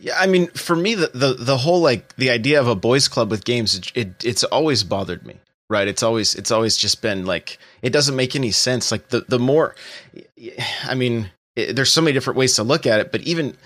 Yeah, 0.00 0.16
I 0.18 0.26
mean, 0.26 0.48
for 0.48 0.74
me, 0.74 0.96
the, 0.96 1.12
the 1.14 1.34
the 1.34 1.56
whole 1.56 1.80
like 1.80 2.16
the 2.16 2.30
idea 2.30 2.60
of 2.60 2.66
a 2.66 2.74
boys' 2.74 3.06
club 3.06 3.30
with 3.30 3.44
games, 3.44 3.76
it, 3.76 3.92
it 3.94 4.24
it's 4.24 4.42
always 4.42 4.82
bothered 4.82 5.24
me. 5.24 5.36
Right? 5.68 5.86
It's 5.86 6.02
always 6.02 6.34
it's 6.34 6.50
always 6.50 6.76
just 6.76 7.00
been 7.00 7.24
like 7.24 7.58
it 7.82 7.90
doesn't 7.90 8.16
make 8.16 8.34
any 8.34 8.50
sense. 8.50 8.90
Like 8.90 9.10
the 9.10 9.20
the 9.20 9.38
more, 9.38 9.76
I 10.82 10.96
mean, 10.96 11.30
it, 11.54 11.76
there's 11.76 11.92
so 11.92 12.00
many 12.00 12.14
different 12.14 12.36
ways 12.36 12.56
to 12.56 12.64
look 12.64 12.84
at 12.84 12.98
it, 12.98 13.12
but 13.12 13.20
even 13.20 13.56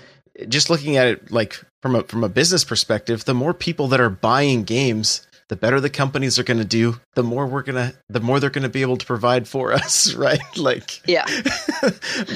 just 0.47 0.69
looking 0.69 0.99
at 0.99 1.07
it 1.07 1.31
like 1.31 1.59
from 1.81 1.95
a 1.97 2.03
from 2.03 2.23
a 2.23 2.29
business 2.29 2.65
perspective, 2.65 3.25
the 3.25 3.33
more 3.33 3.55
people 3.55 3.89
that 3.89 4.01
are 4.01 4.11
buying 4.11 4.65
games 4.65 5.27
the 5.49 5.57
better 5.57 5.81
the 5.81 5.91
companies 5.91 6.39
are 6.39 6.43
going 6.45 6.59
to 6.59 6.65
do, 6.65 7.01
the 7.15 7.23
more 7.23 7.47
we're 7.47 7.63
going 7.63 7.77
to, 7.77 7.97
the 8.09 8.21
more 8.21 8.41
they're 8.41 8.51
going 8.51 8.63
to 8.63 8.69
be 8.69 8.83
able 8.83 8.97
to 8.97 9.07
provide 9.07 9.47
for 9.47 9.73
us, 9.75 10.15
right? 10.15 10.41
Like, 10.57 11.07
yeah. 11.09 11.27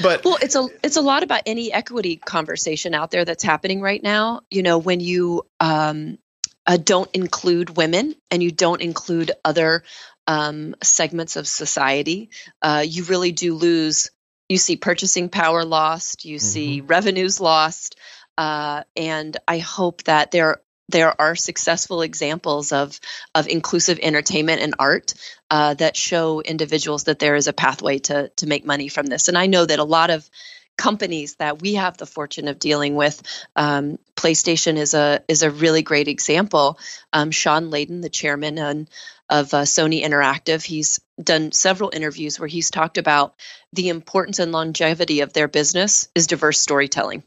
but 0.03 0.23
well, 0.23 0.37
it's 0.41 0.55
a 0.55 0.67
it's 0.83 0.97
a 0.97 1.01
lot 1.01 1.23
about 1.23 1.43
any 1.45 1.71
equity 1.73 2.17
conversation 2.17 2.93
out 2.93 3.11
there 3.11 3.25
that's 3.25 3.43
happening 3.43 3.81
right 3.81 4.01
now. 4.01 4.41
You 4.49 4.63
know, 4.63 4.77
when 4.77 4.99
you 4.99 5.43
um, 5.59 6.17
uh, 6.65 6.77
don't 6.77 7.09
include 7.13 7.77
women 7.77 8.15
and 8.31 8.43
you 8.43 8.51
don't 8.51 8.81
include 8.81 9.31
other 9.43 9.83
um, 10.27 10.75
segments 10.83 11.35
of 11.35 11.47
society, 11.47 12.29
uh, 12.61 12.83
you 12.87 13.03
really 13.05 13.31
do 13.31 13.55
lose 13.55 14.09
you 14.49 14.57
see 14.57 14.75
purchasing 14.75 15.29
power 15.29 15.63
lost, 15.63 16.25
you 16.25 16.39
see 16.39 16.81
revenues 16.81 17.39
lost, 17.39 17.95
uh, 18.35 18.83
and 18.95 19.37
I 19.47 19.59
hope 19.59 20.03
that 20.05 20.31
there 20.31 20.61
there 20.89 21.19
are 21.19 21.35
successful 21.35 22.01
examples 22.01 22.71
of 22.71 22.99
of 23.35 23.47
inclusive 23.47 23.99
entertainment 24.01 24.61
and 24.61 24.75
art 24.79 25.13
uh, 25.51 25.73
that 25.75 25.95
show 25.95 26.41
individuals 26.41 27.05
that 27.05 27.19
there 27.19 27.35
is 27.35 27.47
a 27.47 27.53
pathway 27.53 27.99
to 27.99 28.29
to 28.37 28.47
make 28.47 28.65
money 28.65 28.89
from 28.89 29.05
this. 29.05 29.27
And 29.27 29.37
I 29.37 29.47
know 29.47 29.65
that 29.65 29.79
a 29.79 29.83
lot 29.83 30.09
of 30.09 30.29
companies 30.77 31.35
that 31.35 31.61
we 31.61 31.73
have 31.73 31.97
the 31.97 32.05
fortune 32.05 32.47
of 32.47 32.57
dealing 32.57 32.95
with. 32.95 33.21
Um, 33.55 33.99
PlayStation 34.15 34.77
is 34.77 34.93
a 34.93 35.21
is 35.27 35.43
a 35.43 35.51
really 35.51 35.81
great 35.81 36.07
example. 36.07 36.79
Um, 37.11 37.31
Shawn 37.31 37.69
Layden, 37.69 38.01
the 38.01 38.09
chairman 38.09 38.57
and, 38.57 38.89
of 39.29 39.53
uh, 39.53 39.63
Sony 39.63 40.03
Interactive, 40.03 40.63
he's 40.63 40.99
done 41.21 41.51
several 41.51 41.91
interviews 41.93 42.39
where 42.39 42.47
he's 42.47 42.71
talked 42.71 42.97
about 42.97 43.35
the 43.73 43.89
importance 43.89 44.39
and 44.39 44.51
longevity 44.51 45.19
of 45.21 45.33
their 45.33 45.47
business 45.47 46.07
is 46.15 46.27
diverse 46.27 46.59
storytelling. 46.59 47.23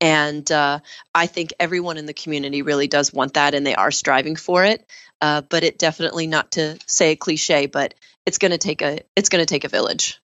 And 0.00 0.50
uh, 0.50 0.80
I 1.14 1.26
think 1.26 1.52
everyone 1.60 1.98
in 1.98 2.06
the 2.06 2.14
community 2.14 2.62
really 2.62 2.88
does 2.88 3.12
want 3.12 3.34
that, 3.34 3.54
and 3.54 3.66
they 3.66 3.74
are 3.74 3.90
striving 3.90 4.36
for 4.36 4.64
it. 4.64 4.86
Uh, 5.20 5.42
but 5.42 5.62
it 5.62 5.78
definitely 5.78 6.26
not 6.26 6.52
to 6.52 6.78
say 6.86 7.12
a 7.12 7.16
cliche, 7.16 7.66
but 7.66 7.94
it's 8.24 8.38
going 8.38 8.52
to 8.52 8.58
take 8.58 8.80
a 8.80 9.00
it's 9.16 9.28
going 9.28 9.42
to 9.42 9.46
take 9.46 9.64
a 9.64 9.68
village. 9.68 10.18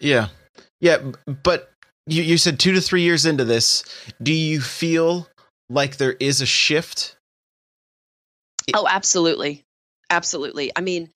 Yeah, 0.00 0.28
yeah, 0.80 0.98
but 1.42 1.70
you, 2.06 2.22
you 2.22 2.36
said 2.36 2.58
two 2.58 2.72
to 2.72 2.80
three 2.80 3.02
years 3.02 3.24
into 3.24 3.44
this. 3.44 3.84
Do 4.22 4.32
you 4.32 4.60
feel 4.60 5.28
like 5.70 5.96
there 5.96 6.16
is 6.18 6.40
a 6.40 6.46
shift? 6.46 7.16
Oh, 8.74 8.86
absolutely, 8.88 9.62
absolutely. 10.10 10.72
I 10.74 10.80
mean, 10.80 11.10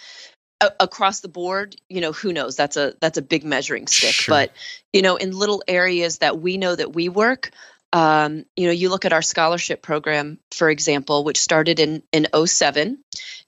a- 0.60 0.72
across 0.80 1.20
the 1.20 1.28
board, 1.28 1.76
you 1.88 2.00
know, 2.00 2.12
who 2.12 2.32
knows? 2.32 2.56
That's 2.56 2.76
a 2.76 2.94
that's 3.00 3.18
a 3.18 3.22
big 3.22 3.44
measuring 3.44 3.86
stick. 3.86 4.12
Sure. 4.12 4.34
But 4.34 4.52
you 4.92 5.02
know, 5.02 5.16
in 5.16 5.36
little 5.36 5.62
areas 5.66 6.18
that 6.18 6.40
we 6.40 6.56
know 6.56 6.74
that 6.74 6.94
we 6.94 7.08
work, 7.08 7.50
um, 7.92 8.44
you 8.56 8.66
know, 8.66 8.72
you 8.72 8.90
look 8.90 9.04
at 9.04 9.12
our 9.12 9.22
scholarship 9.22 9.82
program, 9.82 10.38
for 10.52 10.68
example, 10.68 11.24
which 11.24 11.40
started 11.40 11.80
in 11.80 12.02
in 12.12 12.26
07. 12.46 12.98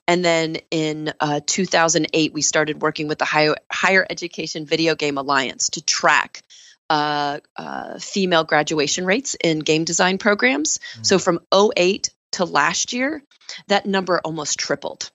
And 0.07 0.25
then 0.25 0.57
in 0.71 1.13
uh, 1.19 1.41
2008, 1.45 2.33
we 2.33 2.41
started 2.41 2.81
working 2.81 3.07
with 3.07 3.19
the 3.19 3.25
Higher, 3.25 3.55
Higher 3.71 4.05
Education 4.09 4.65
Video 4.65 4.95
Game 4.95 5.17
Alliance 5.17 5.69
to 5.69 5.81
track 5.81 6.41
uh, 6.89 7.39
uh, 7.55 7.99
female 7.99 8.43
graduation 8.43 9.05
rates 9.05 9.35
in 9.41 9.59
game 9.59 9.85
design 9.85 10.17
programs. 10.17 10.79
Mm. 10.97 11.05
So 11.05 11.19
from 11.19 11.39
08 11.53 12.09
to 12.33 12.45
last 12.45 12.93
year, 12.93 13.23
that 13.67 13.85
number 13.85 14.19
almost 14.19 14.59
tripled. 14.59 15.11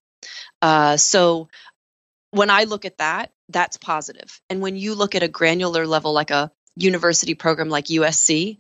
Uh, 0.63 0.97
so 0.97 1.49
when 2.37 2.51
I 2.51 2.65
look 2.65 2.85
at 2.85 2.99
that, 2.99 3.33
that's 3.49 3.77
positive. 3.77 4.41
And 4.51 4.61
when 4.61 4.77
you 4.77 4.95
look 4.95 5.15
at 5.15 5.23
a 5.23 5.29
granular 5.29 5.87
level, 5.87 6.13
like 6.13 6.31
a 6.31 6.51
university 6.77 7.35
program 7.35 7.69
like 7.69 7.87
USC, 7.87 8.59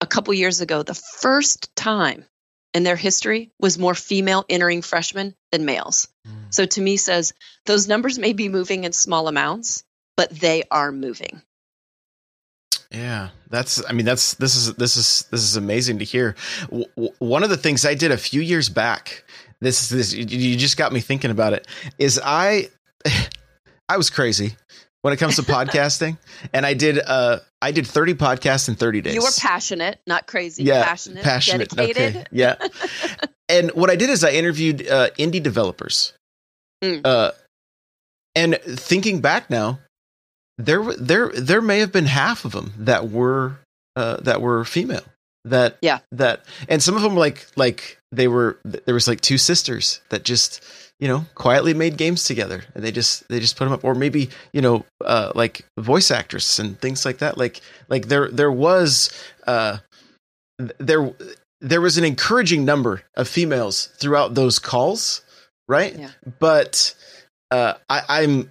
a 0.00 0.06
couple 0.06 0.34
years 0.34 0.60
ago, 0.60 0.82
the 0.82 0.94
first 0.94 1.74
time 1.76 2.24
in 2.72 2.82
their 2.82 2.96
history 2.96 3.52
was 3.60 3.78
more 3.78 3.94
female 3.94 4.44
entering 4.48 4.82
freshmen 4.82 5.34
than 5.52 5.64
males. 5.64 6.08
Mm. 6.26 6.32
So 6.50 6.66
to 6.66 6.80
me 6.80 6.96
says 6.96 7.32
those 7.66 7.86
numbers 7.86 8.18
may 8.18 8.32
be 8.32 8.48
moving 8.48 8.84
in 8.84 8.92
small 8.92 9.28
amounts, 9.28 9.84
but 10.16 10.30
they 10.30 10.64
are 10.70 10.90
moving. 10.90 11.42
Yeah, 12.90 13.30
that's. 13.50 13.82
I 13.88 13.92
mean, 13.92 14.06
that's 14.06 14.34
this 14.34 14.54
is 14.54 14.74
this 14.74 14.96
is 14.96 15.26
this 15.30 15.42
is 15.42 15.56
amazing 15.56 15.98
to 15.98 16.04
hear. 16.04 16.36
W- 16.70 16.86
one 17.18 17.42
of 17.42 17.50
the 17.50 17.56
things 17.56 17.84
I 17.84 17.94
did 17.94 18.12
a 18.12 18.16
few 18.16 18.40
years 18.40 18.68
back. 18.68 19.24
This 19.60 19.82
is 19.82 19.88
this. 19.88 20.12
You 20.12 20.56
just 20.56 20.76
got 20.76 20.92
me 20.92 21.00
thinking 21.00 21.32
about 21.32 21.54
it. 21.54 21.66
Is 21.98 22.20
I, 22.22 22.68
I 23.88 23.96
was 23.96 24.10
crazy 24.10 24.56
when 25.02 25.12
it 25.12 25.18
comes 25.18 25.36
to 25.36 25.42
podcasting, 25.42 26.18
and 26.52 26.64
I 26.64 26.74
did. 26.74 26.98
Uh, 26.98 27.40
I 27.60 27.72
did 27.72 27.86
thirty 27.86 28.14
podcasts 28.14 28.68
in 28.68 28.74
thirty 28.74 29.00
days. 29.00 29.14
You 29.14 29.22
were 29.22 29.28
passionate, 29.38 30.00
not 30.06 30.26
crazy. 30.26 30.64
yeah, 30.64 30.84
passionate, 30.84 31.22
passionate. 31.22 31.70
dedicated. 31.70 32.16
Okay, 32.16 32.26
yeah. 32.32 32.56
and 33.48 33.70
what 33.72 33.90
I 33.90 33.96
did 33.96 34.10
is 34.10 34.24
I 34.24 34.30
interviewed 34.30 34.86
uh, 34.88 35.10
indie 35.18 35.42
developers. 35.42 36.12
Mm. 36.82 37.02
Uh, 37.04 37.32
and 38.34 38.58
thinking 38.64 39.20
back 39.20 39.50
now, 39.50 39.78
there 40.58 40.82
there 40.94 41.28
there 41.30 41.62
may 41.62 41.80
have 41.80 41.92
been 41.92 42.06
half 42.06 42.44
of 42.44 42.52
them 42.52 42.72
that 42.78 43.10
were 43.10 43.58
uh, 43.96 44.16
that 44.18 44.40
were 44.40 44.64
female. 44.64 45.04
That 45.46 45.76
Yeah. 45.82 45.98
that 46.12 46.44
and 46.68 46.82
some 46.82 46.96
of 46.96 47.02
them 47.02 47.16
like 47.16 47.46
like 47.54 47.98
they 48.12 48.28
were 48.28 48.58
there 48.64 48.94
was 48.94 49.06
like 49.06 49.20
two 49.20 49.36
sisters 49.36 50.00
that 50.08 50.24
just 50.24 50.62
you 51.00 51.08
know 51.08 51.24
quietly 51.34 51.74
made 51.74 51.96
games 51.96 52.24
together. 52.24 52.64
And 52.74 52.84
they 52.84 52.92
just 52.92 53.28
they 53.28 53.40
just 53.40 53.56
put 53.56 53.64
them 53.64 53.72
up. 53.74 53.84
Or 53.84 53.94
maybe 53.94 54.30
you 54.52 54.60
know 54.60 54.84
uh 55.04 55.32
like 55.34 55.64
voice 55.78 56.10
actress 56.10 56.58
and 56.58 56.80
things 56.80 57.04
like 57.04 57.18
that. 57.18 57.38
Like 57.38 57.60
like 57.88 58.08
there 58.08 58.28
there 58.30 58.52
was 58.52 59.10
uh 59.46 59.78
there 60.78 61.12
there 61.60 61.80
was 61.80 61.98
an 61.98 62.04
encouraging 62.04 62.64
number 62.64 63.02
of 63.16 63.28
females 63.28 63.86
throughout 63.98 64.34
those 64.34 64.58
calls 64.58 65.22
right? 65.68 65.98
Yeah. 65.98 66.10
but 66.38 66.94
uh 67.50 67.74
i 67.88 68.02
i'm 68.08 68.50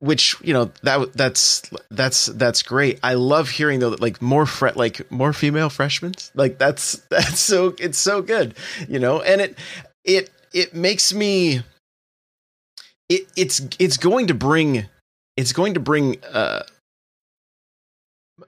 which 0.00 0.34
you 0.42 0.52
know 0.52 0.72
that 0.82 1.12
that's 1.12 1.62
that's 1.92 2.26
that's 2.26 2.62
great. 2.64 2.98
I 3.04 3.14
love 3.14 3.48
hearing 3.48 3.78
though 3.78 3.90
that 3.90 4.00
like 4.00 4.20
more 4.20 4.46
fre- 4.46 4.70
like 4.74 5.08
more 5.12 5.32
female 5.32 5.70
freshmen. 5.70 6.14
Like 6.34 6.58
that's 6.58 6.94
that's 7.10 7.38
so 7.38 7.76
it's 7.78 7.98
so 7.98 8.20
good 8.20 8.54
you 8.88 8.98
know? 8.98 9.22
And 9.22 9.40
it 9.40 9.58
it 10.04 10.30
it 10.54 10.74
makes 10.74 11.12
me 11.12 11.62
it 13.08 13.22
it's 13.36 13.60
it's 13.78 13.96
going 13.96 14.26
to 14.28 14.34
bring 14.34 14.86
it's 15.36 15.52
going 15.52 15.74
to 15.74 15.80
bring 15.80 16.22
uh 16.24 16.62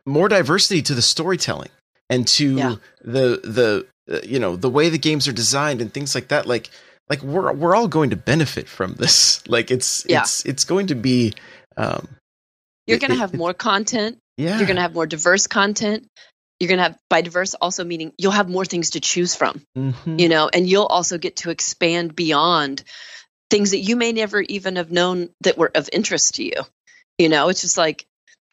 more 0.07 0.29
diversity 0.29 0.83
to 0.83 0.95
the 0.95 1.03
storytelling 1.03 1.71
and 2.11 2.27
to 2.29 2.55
Yeah. 2.57 2.75
the 3.03 3.41
the 3.43 3.87
uh, 4.13 4.21
you 4.25 4.39
know 4.39 4.57
the 4.57 4.69
way 4.71 4.89
the 4.89 4.99
games 4.99 5.27
are 5.29 5.33
designed 5.33 5.81
and 5.81 5.93
things 5.93 6.15
like 6.15 6.29
that 6.29 6.47
like 6.47 6.71
like 7.09 7.23
we're 7.23 7.53
we're 7.53 7.75
all 7.75 7.89
going 7.89 8.11
to 8.11 8.17
benefit 8.17 8.69
from 8.69 8.95
this 8.95 9.47
like 9.49 9.71
it's 9.71 10.05
Yeah. 10.09 10.21
it's 10.21 10.45
it's 10.45 10.65
going 10.65 10.89
to 10.89 10.95
be 10.95 11.35
um 11.77 12.09
You're 12.87 12.99
going 12.99 13.13
to 13.13 13.17
have 13.19 13.35
more 13.35 13.55
content. 13.55 14.19
yeah 14.37 14.59
You're 14.59 14.67
going 14.67 14.77
to 14.77 14.83
have 14.83 14.95
more 14.95 15.07
diverse 15.07 15.47
content. 15.47 16.07
You're 16.61 16.69
going 16.69 16.79
to 16.79 16.85
have, 16.85 16.99
by 17.11 17.21
diverse, 17.21 17.55
also 17.55 17.85
meaning 17.85 18.13
you'll 18.17 18.33
have 18.33 18.49
more 18.49 18.65
things 18.65 18.91
to 18.91 19.01
choose 19.01 19.35
from, 19.35 19.63
Mhm. 19.77 20.21
you 20.21 20.29
know, 20.29 20.49
and 20.53 20.69
you'll 20.69 20.87
also 20.87 21.19
get 21.19 21.37
to 21.37 21.51
expand 21.51 22.15
beyond 22.15 22.85
things 23.51 23.73
that 23.73 23.79
you 23.79 23.97
may 23.97 24.13
never 24.13 24.41
even 24.41 24.77
have 24.77 24.91
known 24.91 25.31
that 25.43 25.59
were 25.59 25.71
of 25.75 25.89
interest 25.93 26.37
to 26.37 26.45
you. 26.45 26.63
You 27.19 27.29
know, 27.29 27.49
it's 27.49 27.61
just 27.61 27.77
like, 27.77 28.07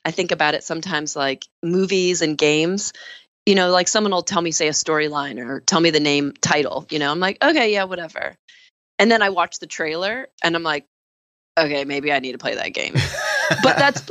I 0.04 0.12
think 0.12 0.32
about 0.32 0.56
it 0.56 0.64
sometimes 0.64 1.16
like 1.16 1.46
movies 1.64 2.22
and 2.22 2.38
games. 2.38 2.92
You 3.46 3.56
know, 3.56 3.72
like 3.72 3.88
someone 3.88 4.12
will 4.12 4.22
tell 4.24 4.42
me, 4.42 4.52
say, 4.52 4.68
a 4.68 4.72
storyline 4.72 5.44
or 5.44 5.62
tell 5.62 5.80
me 5.80 5.90
the 5.90 6.00
name 6.00 6.34
title. 6.42 6.86
You 6.92 7.00
know, 7.00 7.12
I'm 7.12 7.20
like, 7.20 7.44
okay, 7.44 7.74
yeah, 7.74 7.86
whatever. 7.86 8.36
And 9.00 9.10
then 9.10 9.22
I 9.22 9.30
watch 9.30 9.60
the 9.60 9.68
trailer 9.68 10.28
and 10.44 10.56
I'm 10.56 10.64
like, 10.64 10.86
okay, 11.58 11.86
maybe 11.86 12.12
I 12.12 12.20
need 12.20 12.34
to 12.34 12.38
play 12.38 12.56
that 12.56 12.74
game. 12.74 12.96
but 13.64 13.78
that's 13.78 14.02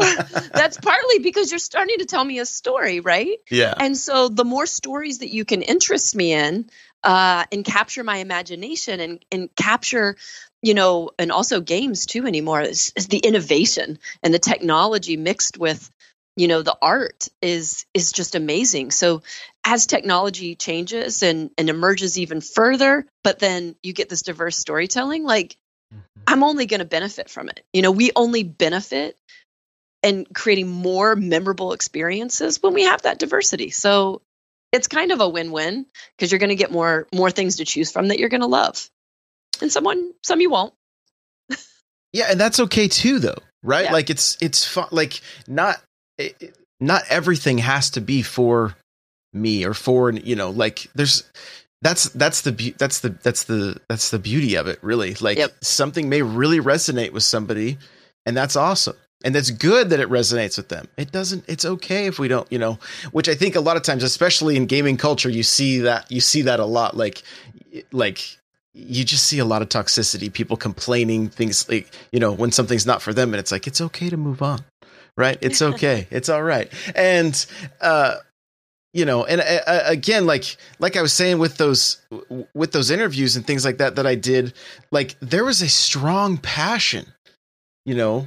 that's 0.51 0.79
partly 0.79 1.19
because 1.21 1.51
you're 1.51 1.59
starting 1.59 1.99
to 1.99 2.07
tell 2.07 2.25
me 2.25 2.39
a 2.39 2.47
story, 2.47 3.01
right? 3.01 3.39
yeah 3.51 3.75
And 3.79 3.97
so 3.97 4.29
the 4.29 4.45
more 4.45 4.67
stories 4.67 5.19
that 5.19 5.31
you 5.31 5.45
can 5.45 5.63
interest 5.63 6.15
me 6.15 6.33
in 6.33 6.71
uh, 7.03 7.45
and 7.51 7.65
capture 7.65 8.05
my 8.05 8.19
imagination 8.19 9.01
and 9.01 9.25
and 9.33 9.55
capture, 9.57 10.17
you 10.63 10.75
know, 10.75 11.11
and 11.19 11.33
also 11.33 11.61
games 11.61 12.07
too 12.07 12.27
anymore 12.27 12.61
is, 12.61 12.93
is 12.97 13.09
the 13.09 13.19
innovation 13.19 13.99
and 14.23 14.35
the 14.35 14.39
technology 14.39 15.17
mixed 15.17 15.59
with 15.59 15.91
you 16.37 16.49
know 16.49 16.63
the 16.63 16.77
art 16.81 17.29
is 17.43 17.85
is 17.93 18.13
just 18.13 18.35
amazing 18.35 18.91
so 18.93 19.23
as 19.65 19.87
technology 19.87 20.55
changes 20.55 21.23
and 21.23 21.51
and 21.59 21.69
emerges 21.69 22.19
even 22.19 22.41
further 22.41 23.05
but 23.25 23.41
then 23.41 23.75
you 23.83 23.93
get 23.93 24.09
this 24.09 24.23
diverse 24.23 24.57
storytelling 24.57 25.25
like 25.25 25.57
Mm-hmm. 25.93 26.23
I'm 26.27 26.43
only 26.43 26.67
going 26.67 26.81
to 26.81 26.85
benefit 26.85 27.29
from 27.29 27.49
it. 27.49 27.65
You 27.73 27.83
know, 27.83 27.91
we 27.91 28.11
only 28.15 28.43
benefit 28.43 29.17
and 30.03 30.27
creating 30.35 30.69
more 30.69 31.17
memorable 31.17 31.73
experiences 31.73 32.63
when 32.63 32.73
we 32.75 32.85
have 32.85 33.03
that 33.03 33.19
diversity. 33.19 33.71
So 33.71 34.23
it's 34.73 34.87
kind 34.87 35.13
of 35.13 35.21
a 35.21 35.29
win-win 35.29 35.85
because 36.17 36.31
you're 36.33 36.39
going 36.39 36.51
to 36.51 36.57
get 36.57 36.71
more 36.71 37.07
more 37.13 37.31
things 37.31 37.57
to 37.57 37.65
choose 37.65 37.91
from 37.91 38.09
that 38.09 38.19
you're 38.19 38.29
going 38.29 38.41
to 38.41 38.47
love. 38.47 38.89
And 39.61 39.71
someone 39.71 40.13
some 40.23 40.41
you 40.41 40.51
won't. 40.51 40.73
Yeah, 42.13 42.27
and 42.31 42.41
that's 42.41 42.59
okay 42.61 42.89
too, 42.89 43.19
though, 43.21 43.39
right? 43.63 43.85
Yeah. 43.85 43.93
Like 43.93 44.11
it's 44.11 44.37
it's 44.41 44.67
fun. 44.67 44.89
Like 44.91 45.21
not 45.47 45.81
it, 46.19 46.37
it- 46.41 46.57
not 46.83 47.03
everything 47.11 47.59
has 47.59 47.91
to 47.91 48.01
be 48.01 48.23
for 48.23 48.75
me 49.35 49.67
or 49.67 49.75
for 49.75 50.11
you 50.11 50.35
know. 50.35 50.49
Like 50.51 50.87
there's 50.95 51.31
that's 51.83 52.05
that's 52.11 52.43
the 52.43 52.53
beau- 52.53 52.77
that's 52.79 53.01
the 53.01 53.11
that's 53.23 53.45
the 53.45 53.81
that's 53.89 54.11
the 54.11 54.19
beauty 54.19 54.55
of 54.57 54.67
it, 54.67 54.79
really. 54.83 55.15
Like 55.15 55.39
Yep. 55.39 55.53
something 55.63 56.09
may 56.09 56.23
really 56.23 56.61
resonate 56.61 57.13
with 57.13 57.23
somebody, 57.23 57.79
and 58.27 58.37
that's 58.37 58.57
awesome. 58.57 58.97
And 59.23 59.35
that's 59.35 59.51
good 59.51 59.91
that 59.91 60.01
it 60.01 60.09
resonates 60.09 60.57
with 60.57 60.71
them. 60.71 60.89
It 60.97 61.13
doesn't. 61.13 61.45
It's 61.47 61.65
okay 61.67 62.07
if 62.07 62.19
we 62.19 62.27
don't, 62.29 62.51
you 62.51 62.59
know. 62.59 62.79
Which 63.13 63.29
I 63.29 63.35
think 63.35 63.55
a 63.55 63.61
lot 63.61 63.77
of 63.77 63.83
times, 63.83 64.03
especially 64.03 64.57
in 64.57 64.65
gaming 64.67 64.97
culture, 64.97 65.29
you 65.29 65.43
see 65.43 65.81
that 65.81 66.11
you 66.11 66.21
see 66.23 66.43
that 66.43 66.59
a 66.59 66.65
lot. 66.65 66.97
Like, 66.97 67.23
like 67.93 68.39
you 68.73 69.05
just 69.05 69.25
see 69.27 69.39
a 69.39 69.45
lot 69.45 69.61
of 69.63 69.69
toxicity, 69.69 70.33
people 70.33 70.57
complaining 70.57 71.29
things 71.29 71.69
like, 71.69 71.93
you 72.13 72.21
know, 72.21 72.33
when 72.33 72.51
something's 72.53 72.87
not 72.87 73.03
for 73.03 73.13
them 73.13 73.35
and 73.35 73.41
it's 73.41 73.51
like 73.53 73.67
it's 73.67 73.81
okay 73.81 74.09
to 74.09 74.17
move 74.17 74.41
on. 74.43 74.61
right? 75.17 75.37
It's 75.43 75.61
okay. 75.71 76.07
it's 76.11 76.29
all 76.29 76.43
right. 76.43 76.73
And 76.95 77.45
uh 77.81 78.17
you 78.93 79.05
know, 79.05 79.25
and 79.25 79.41
uh, 79.41 79.61
uh, 79.67 79.83
again 79.87 80.27
like 80.27 80.57
like 80.79 80.97
I 80.97 81.03
was 81.03 81.13
saying 81.13 81.39
with 81.39 81.57
those 81.57 81.99
with 82.55 82.73
those 82.73 82.91
interviews 82.91 83.37
and 83.37 83.47
things 83.47 83.65
like 83.65 83.79
that 83.79 83.97
that 83.97 84.07
I 84.07 84.15
did, 84.15 84.53
like 84.91 85.17
there 85.21 85.45
was 85.45 85.63
a 85.63 85.69
strong 85.69 86.37
passion, 86.39 87.07
you 87.85 87.95
know, 87.95 88.27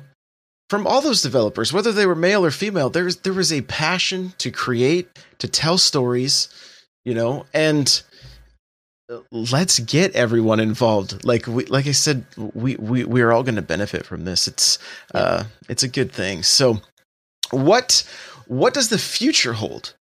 from 0.70 0.88
all 0.88 1.02
those 1.02 1.22
developers, 1.22 1.74
whether 1.74 1.92
they 1.92 2.06
were 2.06 2.16
male 2.16 2.46
or 2.46 2.52
female, 2.52 2.90
there 2.90 3.04
was 3.04 3.18
there 3.18 3.34
was 3.34 3.52
a 3.52 3.62
passion 3.62 4.34
to 4.40 4.52
create, 4.52 5.08
to 5.40 5.48
tell 5.48 5.78
stories, 5.78 6.48
you 7.04 7.14
know, 7.14 7.46
and 7.54 8.02
let's 9.32 9.80
get 9.80 10.16
everyone 10.16 10.60
involved. 10.60 11.26
Like 11.26 11.46
we, 11.48 11.66
like 11.66 11.88
I 11.88 11.92
said, 11.92 12.26
we 12.38 12.76
we 12.78 13.04
we 13.04 13.22
are 13.22 13.32
all 13.32 13.44
going 13.44 13.56
to 13.56 13.62
benefit 13.62 14.06
from 14.06 14.26
this. 14.26 14.48
It's 14.48 14.80
uh, 15.14 15.44
it's 15.70 15.84
a 15.84 15.88
good 15.88 16.12
thing. 16.12 16.44
So, 16.44 16.82
what 17.52 18.08
what 18.48 18.74
does 18.74 18.90
the 18.90 18.98
future 18.98 19.54
hold 19.54 19.94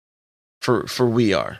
for 0.61 0.87
for 0.87 1.07
we 1.07 1.33
are? 1.33 1.59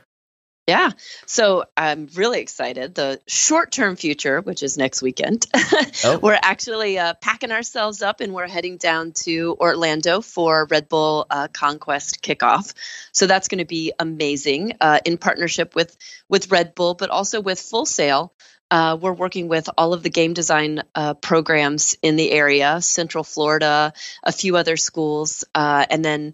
Yeah. 0.68 0.92
So 1.26 1.66
I'm 1.76 2.08
really 2.16 2.40
excited. 2.40 2.94
The 2.94 3.20
short 3.28 3.72
term 3.72 3.96
future, 3.96 4.42
which 4.42 4.62
is 4.62 4.78
next 4.78 5.02
weekend, 5.02 5.48
oh. 6.06 6.20
we're 6.22 6.40
actually 6.40 7.00
uh, 7.00 7.16
packing 7.16 7.52
ourselves 7.52 8.02
up 8.02 8.22
and 8.22 8.34
we're 8.34 8.48
heading 8.48 8.78
down 8.78 9.12
to 9.24 9.58
Orlando 9.60 10.22
for 10.22 10.68
Red 10.70 10.88
Bull 10.88 11.26
uh, 11.30 11.48
Conquest 11.52 12.22
kickoff. 12.22 12.74
So 13.12 13.26
that's 13.26 13.48
going 13.48 13.58
to 13.58 13.66
be 13.66 13.92
amazing 14.00 14.78
uh, 14.80 15.00
in 15.04 15.18
partnership 15.18 15.76
with, 15.76 15.98
with 16.30 16.52
Red 16.52 16.76
Bull, 16.76 16.94
but 16.94 17.10
also 17.10 17.42
with 17.42 17.60
Full 17.60 17.86
Sail. 17.86 18.32
Uh, 18.70 18.98
we're 19.02 19.12
working 19.12 19.50
with 19.50 19.70
all 19.78 19.94
of 19.94 20.04
the 20.04 20.10
game 20.10 20.34
design 20.34 20.84
uh, 20.96 21.16
programs 21.16 21.98
in 22.02 22.16
the 22.16 22.32
area, 22.32 22.80
Central 22.82 23.26
Florida, 23.26 23.92
a 24.24 24.32
few 24.32 24.56
other 24.56 24.78
schools, 24.78 25.44
uh, 25.54 25.86
and 25.90 26.06
then 26.06 26.34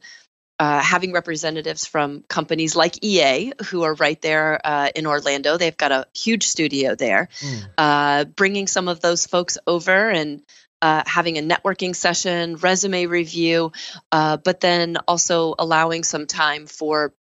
uh, 0.59 0.81
having 0.81 1.11
representatives 1.11 1.85
from 1.85 2.23
companies 2.27 2.75
like 2.75 3.03
EA, 3.03 3.53
who 3.67 3.83
are 3.83 3.93
right 3.93 4.21
there 4.21 4.59
uh, 4.63 4.89
in 4.95 5.05
Orlando. 5.05 5.57
They've 5.57 5.77
got 5.77 5.91
a 5.91 6.07
huge 6.15 6.47
studio 6.47 6.95
there. 6.95 7.29
Mm. 7.39 7.69
Uh, 7.77 8.25
bringing 8.25 8.67
some 8.67 8.87
of 8.87 8.99
those 8.99 9.25
folks 9.25 9.57
over 9.67 10.09
and 10.09 10.41
uh, 10.81 11.03
having 11.05 11.37
a 11.37 11.41
networking 11.41 11.95
session, 11.95 12.55
resume 12.55 13.05
review, 13.07 13.71
uh, 14.11 14.37
but 14.37 14.59
then 14.59 14.97
also 15.07 15.55
allowing 15.57 16.03
some 16.03 16.27
time 16.27 16.67
for 16.67 17.13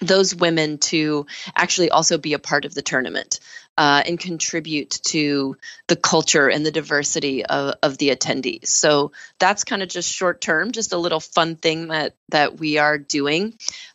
those 0.00 0.34
women 0.34 0.78
to 0.78 1.26
actually 1.54 1.90
also 1.90 2.18
be 2.18 2.32
a 2.32 2.38
part 2.38 2.64
of 2.64 2.74
the 2.74 2.82
tournament 2.82 3.38
uh, 3.78 4.02
and 4.06 4.18
contribute 4.18 4.90
to 5.02 5.56
the 5.86 5.96
culture 5.96 6.48
and 6.48 6.64
the 6.64 6.70
diversity 6.70 7.44
of, 7.44 7.74
of 7.82 7.98
the 7.98 8.10
attendees. 8.10 8.66
So 8.66 9.12
that's 9.38 9.64
kind 9.64 9.82
of 9.82 9.88
just 9.88 10.12
short 10.12 10.40
term, 10.40 10.72
just 10.72 10.92
a 10.92 10.98
little 10.98 11.20
fun 11.20 11.56
thing 11.56 11.88
that 11.88 12.14
that 12.28 12.58
we 12.58 12.78
are 12.78 12.98
doing. 12.98 13.54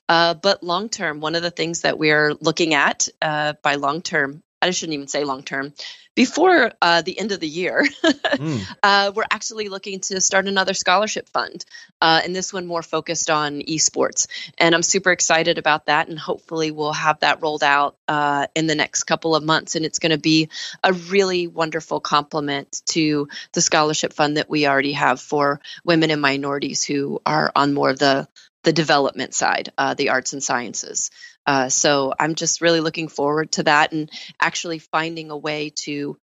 Uh, 0.10 0.34
but 0.34 0.64
long 0.64 0.90
term, 0.90 1.20
one 1.20 1.36
of 1.36 1.44
the 1.44 1.52
things 1.52 1.82
that 1.82 2.00
we 2.00 2.12
are 2.12 2.34
looking 2.36 2.74
at 2.74 3.08
uh, 3.22 3.54
by 3.62 3.76
long 3.76 4.02
term, 4.02 4.42
I 4.62 4.72
shouldn't 4.72 4.96
even 4.96 5.08
say 5.08 5.24
long 5.24 5.44
term, 5.44 5.74
before 6.18 6.72
uh, 6.82 7.04
the 7.04 7.20
end 7.20 7.32
of 7.32 7.40
the 7.40 7.48
year, 7.48 7.86
mm. 8.04 8.76
uh, 8.82 9.12
we're 9.14 9.24
actually 9.30 9.70
looking 9.70 10.00
to 10.00 10.20
start 10.20 10.48
another 10.48 10.74
scholarship 10.74 11.30
fund, 11.30 11.64
uh, 12.02 12.22
and 12.24 12.36
this 12.36 12.52
one 12.52 12.66
more 12.66 12.82
focused 12.82 13.30
on 13.30 13.62
esports. 13.62 14.28
And 14.58 14.74
I'm 14.74 14.82
super 14.82 15.12
excited 15.12 15.60
about 15.60 15.86
that, 15.86 16.08
and 16.08 16.18
hopefully 16.18 16.72
we'll 16.72 16.94
have 16.94 17.20
that 17.20 17.44
rolled 17.44 17.62
out 17.62 17.98
uh, 18.08 18.48
in 18.56 18.66
the 18.66 18.74
next 18.74 19.04
couple 19.04 19.36
of 19.36 19.44
months. 19.44 19.76
And 19.76 19.86
it's 19.86 20.00
going 20.00 20.12
to 20.12 20.18
be 20.18 20.50
a 20.84 20.92
really 20.92 21.46
wonderful 21.46 22.00
complement 22.00 22.82
to 22.88 23.28
the 23.54 23.62
scholarship 23.62 24.12
fund 24.12 24.38
that 24.38 24.50
we 24.50 24.66
already 24.66 24.94
have 24.94 25.22
for 25.22 25.62
women 25.86 26.10
and 26.10 26.20
minorities 26.22 26.84
who 26.84 27.22
are 27.28 27.52
on 27.56 27.76
more 27.76 27.92
of 27.92 28.00
the 28.00 28.28
the 28.68 28.74
development 28.74 29.34
side, 29.34 29.72
uh, 29.78 29.94
the 29.94 30.10
arts 30.10 30.34
and 30.34 30.44
sciences. 30.44 31.10
Uh, 31.46 31.70
so 31.70 32.14
I'm 32.20 32.36
just 32.36 32.60
really 32.60 32.82
looking 32.82 33.08
forward 33.08 33.54
to 33.54 33.64
that 33.64 33.94
and 33.94 34.12
actually 34.42 34.80
finding 34.80 35.32
a 35.32 35.38
way 35.38 35.72
to 35.84 36.18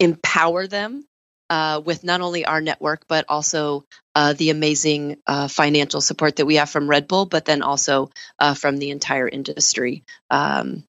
empower 0.00 0.66
them 0.66 1.04
uh, 1.50 1.82
with 1.84 2.02
not 2.02 2.22
only 2.22 2.46
our 2.46 2.62
network, 2.62 3.02
but 3.06 3.26
also 3.28 3.84
uh, 4.14 4.32
the 4.32 4.48
amazing 4.48 5.18
uh, 5.26 5.46
financial 5.46 6.00
support 6.00 6.36
that 6.36 6.46
we 6.46 6.54
have 6.54 6.70
from 6.70 6.88
Red 6.88 7.06
Bull, 7.06 7.26
but 7.26 7.44
then 7.44 7.60
also 7.60 8.08
uh, 8.38 8.54
from 8.54 8.78
the 8.78 8.88
entire 8.88 9.28
industry 9.28 10.04
um, 10.30 10.84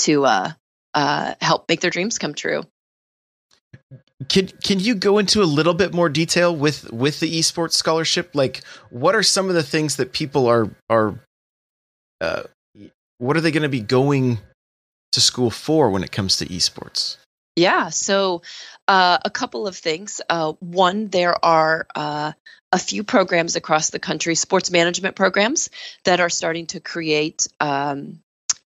to 0.00 0.26
help 0.94 1.66
make 1.66 1.80
their 1.80 1.90
dreams 1.90 2.18
come 2.18 2.34
true. 2.34 2.62
Can 4.28 4.48
can 4.62 4.80
you 4.80 4.94
go 4.94 5.18
into 5.18 5.42
a 5.42 5.44
little 5.44 5.74
bit 5.74 5.92
more 5.92 6.08
detail 6.08 6.54
with 6.54 6.90
with 6.92 7.20
the 7.20 7.38
esports 7.38 7.72
scholarship? 7.72 8.30
Like, 8.34 8.62
what 8.90 9.14
are 9.14 9.22
some 9.22 9.48
of 9.48 9.54
the 9.54 9.62
things 9.62 9.96
that 9.96 10.12
people 10.12 10.46
are 10.46 10.70
are 10.88 11.18
uh, 12.20 12.44
what 13.18 13.36
are 13.36 13.40
they 13.40 13.50
going 13.50 13.62
to 13.62 13.68
be 13.68 13.80
going 13.80 14.38
to 15.12 15.20
school 15.20 15.50
for 15.50 15.90
when 15.90 16.04
it 16.04 16.12
comes 16.12 16.36
to 16.38 16.46
esports? 16.46 17.16
Yeah, 17.56 17.90
so 17.90 18.42
uh, 18.88 19.18
a 19.24 19.30
couple 19.30 19.66
of 19.66 19.76
things. 19.76 20.20
Uh, 20.28 20.54
one, 20.58 21.08
there 21.08 21.42
are 21.44 21.86
uh, 21.94 22.32
a 22.72 22.78
few 22.78 23.04
programs 23.04 23.54
across 23.54 23.90
the 23.90 24.00
country, 24.00 24.34
sports 24.34 24.72
management 24.72 25.14
programs, 25.14 25.70
that 26.04 26.18
are 26.18 26.30
starting 26.30 26.66
to 26.66 26.80
create 26.80 27.46
um, 27.60 28.18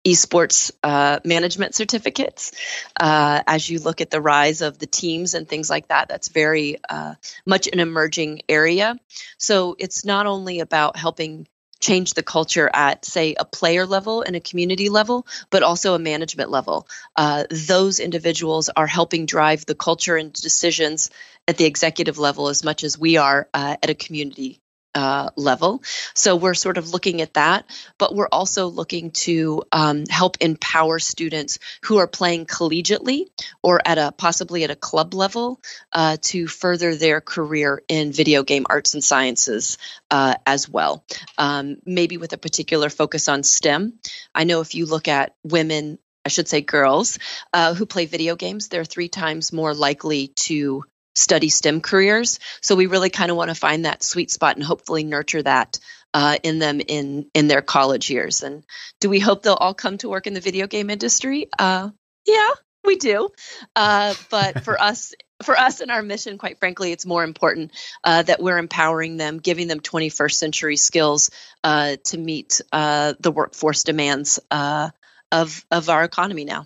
esports 0.08 0.72
uh, 0.84 1.20
management 1.26 1.76
certificates. 1.76 2.54
Uh, 2.98 3.41
as 3.46 3.70
you 3.70 3.80
look 3.80 4.00
at 4.00 4.10
the 4.10 4.22
rise 4.22 4.62
of 4.62 4.80
the 4.80 4.88
teams 4.88 5.34
and 5.34 5.48
things 5.48 5.70
like 5.70 5.89
that, 5.89 6.08
that's 6.08 6.30
very 6.30 6.78
uh, 6.89 7.15
much 7.46 7.67
an 7.67 7.80
emerging 7.80 8.41
area. 8.48 8.96
So 9.38 9.76
it's 9.78 10.06
not 10.06 10.26
only 10.26 10.62
about 10.62 10.96
helping 10.96 11.48
change 11.80 12.13
the 12.13 12.24
culture 12.24 12.70
at, 12.74 13.06
say, 13.06 13.36
a 13.38 13.46
player 13.46 13.86
level 13.86 14.22
and 14.22 14.36
a 14.36 14.39
community 14.39 14.89
level, 14.89 15.28
but 15.50 15.62
also 15.62 15.93
a 15.93 16.00
management 16.00 16.50
level. 16.50 16.88
Uh, 17.15 17.43
those 17.52 18.00
individuals 18.00 18.70
are 18.70 18.88
helping 18.88 19.26
drive 19.26 19.65
the 19.65 19.76
culture 19.76 20.15
and 20.15 20.34
decisions 20.34 21.12
at 21.48 21.58
the 21.58 21.65
executive 21.65 22.17
level 22.17 22.48
as 22.48 22.63
much 22.63 22.84
as 22.84 22.98
we 22.98 23.17
are 23.17 23.48
uh, 23.54 23.76
at 23.84 23.89
a 23.89 23.96
community 23.96 24.60
uh, 24.98 25.30
level. 25.36 25.84
So 26.16 26.36
we're 26.36 26.56
sort 26.56 26.80
of 26.80 26.92
looking 26.92 27.22
at 27.22 27.36
that, 27.36 27.66
but 28.00 28.16
we're 28.16 28.28
also 28.32 28.66
looking 28.66 29.12
to 29.12 29.62
um, 29.72 30.06
help 30.10 30.38
empower 30.42 30.98
students 30.98 31.60
who 31.84 31.98
are 31.98 32.08
playing 32.08 32.48
collegiately 32.48 33.28
or 33.62 33.80
at 33.86 34.00
a 34.00 34.12
possibly 34.12 34.64
at 34.64 34.72
a 34.72 34.76
club 34.76 35.14
level 35.14 35.62
uh, 35.94 36.18
to 36.22 36.48
further 36.48 36.96
their 36.96 37.22
career 37.22 37.84
in 37.88 38.12
video 38.12 38.42
game 38.42 38.66
arts 38.68 38.96
and 38.96 39.04
sciences 39.04 39.78
uh, 40.10 40.34
as 40.48 40.68
well. 40.68 41.06
Um, 41.38 41.78
maybe 41.86 42.18
with 42.18 42.34
a 42.34 42.38
particular 42.38 42.90
focus 42.90 43.30
on 43.30 43.44
STEM. 43.44 44.00
I 44.34 44.46
know 44.46 44.62
if 44.62 44.74
you 44.74 44.88
look 44.88 45.08
at 45.08 45.36
women 45.44 46.00
I 46.26 46.30
should 46.30 46.50
say 46.50 46.60
girls 46.60 47.20
uh, 47.54 47.74
who 47.74 47.86
play 47.86 48.06
video 48.06 48.36
games, 48.36 48.68
they're 48.68 48.84
three 48.84 49.08
times 49.08 49.54
more 49.54 49.74
likely 49.74 50.28
to 50.48 50.84
study 51.18 51.50
STEM 51.50 51.82
careers. 51.82 52.40
So 52.62 52.76
we 52.76 52.86
really 52.86 53.10
kind 53.10 53.32
of 53.32 53.38
want 53.38 53.50
to 53.50 53.56
find 53.56 53.86
that 53.86 54.04
sweet 54.04 54.32
spot 54.32 54.56
and 54.56 54.64
hopefully 54.64 55.04
nurture 55.04 55.44
that 55.44 55.80
uh, 56.14 56.38
in 56.44 56.60
them 56.60 56.80
in 56.80 57.30
in 57.34 57.48
their 57.48 57.62
college 57.62 58.10
years. 58.10 58.44
And 58.44 58.64
do 59.02 59.10
we 59.10 59.20
hope 59.20 59.44
they'll 59.44 59.54
all 59.54 59.74
come 59.74 59.98
to 60.00 60.10
work 60.10 60.28
in 60.28 60.34
the 60.34 60.40
video 60.40 60.68
game 60.68 60.90
industry? 60.90 61.50
Uh, 61.58 61.90
yeah, 62.26 62.50
we 62.86 62.96
do. 62.96 63.30
Uh, 63.76 64.14
but 64.30 64.64
for 64.64 64.82
us. 64.82 65.14
For 65.44 65.56
us 65.56 65.82
and 65.82 65.92
our 65.92 66.02
mission, 66.02 66.40
quite 66.40 66.58
frankly, 66.58 66.92
it's 66.92 67.06
more 67.06 67.24
important 67.24 67.72
uh, 68.04 68.24
that 68.24 68.42
we're 68.42 68.58
empowering 68.58 69.18
them, 69.18 69.38
giving 69.38 69.68
them 69.68 69.82
21st 69.82 70.32
century 70.32 70.78
skills 70.78 71.30
uh, 71.64 71.98
to 72.06 72.18
meet 72.18 72.60
uh, 72.72 73.14
the 73.20 73.30
workforce 73.30 73.84
demands 73.84 74.40
of 74.50 75.64
of 75.70 75.90
our 75.90 76.04
economy 76.04 76.44
now. 76.44 76.66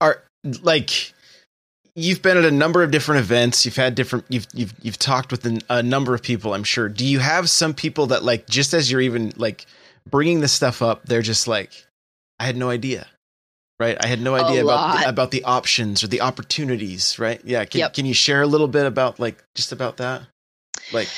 Are 0.00 0.24
like 0.42 1.14
you've 1.94 2.22
been 2.22 2.36
at 2.36 2.44
a 2.44 2.50
number 2.50 2.82
of 2.82 2.90
different 2.90 3.20
events. 3.20 3.64
You've 3.64 3.76
had 3.76 3.94
different. 3.94 4.24
You've 4.28 4.46
you've 4.52 4.74
you've 4.82 4.98
talked 4.98 5.30
with 5.30 5.46
a 5.68 5.82
number 5.82 6.14
of 6.14 6.22
people. 6.22 6.54
I'm 6.54 6.64
sure. 6.64 6.88
Do 6.88 7.04
you 7.04 7.18
have 7.18 7.50
some 7.50 7.74
people 7.74 8.06
that 8.08 8.24
like 8.24 8.46
just 8.48 8.74
as 8.74 8.90
you're 8.90 9.00
even 9.00 9.32
like 9.36 9.66
bringing 10.08 10.40
this 10.40 10.52
stuff 10.52 10.82
up, 10.82 11.04
they're 11.04 11.22
just 11.22 11.48
like, 11.48 11.70
I 12.38 12.44
had 12.44 12.56
no 12.56 12.70
idea. 12.70 13.06
Right, 13.78 13.96
I 13.98 14.08
had 14.08 14.20
no 14.20 14.34
idea 14.34 14.62
about 14.62 15.00
the, 15.00 15.08
about 15.08 15.30
the 15.30 15.44
options 15.44 16.04
or 16.04 16.08
the 16.08 16.20
opportunities. 16.20 17.18
Right, 17.18 17.40
yeah. 17.44 17.64
Can 17.64 17.78
yep. 17.78 17.94
can 17.94 18.04
you 18.04 18.12
share 18.12 18.42
a 18.42 18.46
little 18.46 18.68
bit 18.68 18.84
about 18.84 19.18
like 19.18 19.42
just 19.54 19.72
about 19.72 19.96
that? 19.96 20.22
Like, 20.92 21.08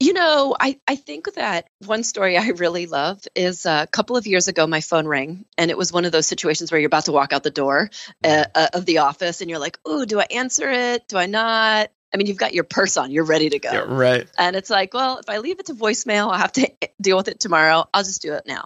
you 0.00 0.12
know, 0.12 0.56
I, 0.58 0.78
I 0.86 0.96
think 0.96 1.32
that 1.34 1.68
one 1.84 2.04
story 2.04 2.36
I 2.38 2.48
really 2.48 2.86
love 2.86 3.20
is 3.34 3.66
a 3.66 3.88
couple 3.90 4.16
of 4.16 4.26
years 4.26 4.46
ago, 4.46 4.66
my 4.66 4.80
phone 4.80 5.08
rang, 5.08 5.44
and 5.56 5.70
it 5.70 5.78
was 5.78 5.92
one 5.92 6.04
of 6.04 6.12
those 6.12 6.26
situations 6.26 6.70
where 6.70 6.80
you're 6.80 6.86
about 6.86 7.06
to 7.06 7.12
walk 7.12 7.32
out 7.32 7.42
the 7.42 7.50
door 7.50 7.90
uh, 8.22 8.44
uh, 8.54 8.68
of 8.74 8.86
the 8.86 8.98
office, 8.98 9.40
and 9.40 9.50
you're 9.50 9.58
like, 9.58 9.78
"Oh, 9.84 10.04
do 10.04 10.20
I 10.20 10.26
answer 10.30 10.70
it? 10.70 11.08
Do 11.08 11.16
I 11.18 11.26
not?" 11.26 11.90
I 12.12 12.16
mean, 12.16 12.26
you've 12.26 12.38
got 12.38 12.54
your 12.54 12.64
purse 12.64 12.96
on, 12.96 13.10
you're 13.10 13.24
ready 13.24 13.50
to 13.50 13.58
go, 13.58 13.70
yeah, 13.70 13.84
right? 13.86 14.26
And 14.38 14.56
it's 14.56 14.70
like, 14.70 14.94
well, 14.94 15.18
if 15.18 15.28
I 15.28 15.38
leave 15.38 15.60
it 15.60 15.66
to 15.66 15.74
voicemail, 15.74 16.30
I'll 16.30 16.38
have 16.38 16.52
to 16.52 16.70
deal 17.00 17.18
with 17.18 17.28
it 17.28 17.38
tomorrow. 17.38 17.86
I'll 17.92 18.02
just 18.02 18.22
do 18.22 18.32
it 18.32 18.44
now. 18.46 18.64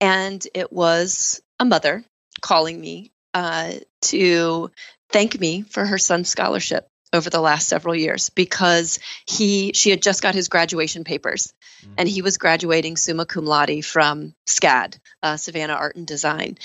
And 0.00 0.42
it 0.54 0.72
was 0.72 1.42
a 1.58 1.66
mother 1.66 2.02
calling 2.40 2.80
me 2.80 3.12
uh, 3.34 3.72
to 4.02 4.70
thank 5.10 5.38
me 5.38 5.62
for 5.62 5.84
her 5.84 5.98
son's 5.98 6.30
scholarship 6.30 6.88
over 7.12 7.30
the 7.30 7.40
last 7.40 7.68
several 7.68 7.94
years 7.94 8.30
because 8.30 8.98
he 9.26 9.72
she 9.74 9.90
had 9.90 10.02
just 10.02 10.22
got 10.22 10.34
his 10.34 10.48
graduation 10.48 11.04
papers 11.04 11.52
mm-hmm. 11.82 11.94
and 11.98 12.08
he 12.08 12.22
was 12.22 12.38
graduating 12.38 12.96
summa 12.96 13.26
cum 13.26 13.44
laude 13.44 13.84
from 13.84 14.34
SCAD, 14.46 14.98
uh, 15.22 15.36
Savannah 15.36 15.74
Art 15.74 15.96
and 15.96 16.06
Design. 16.06 16.58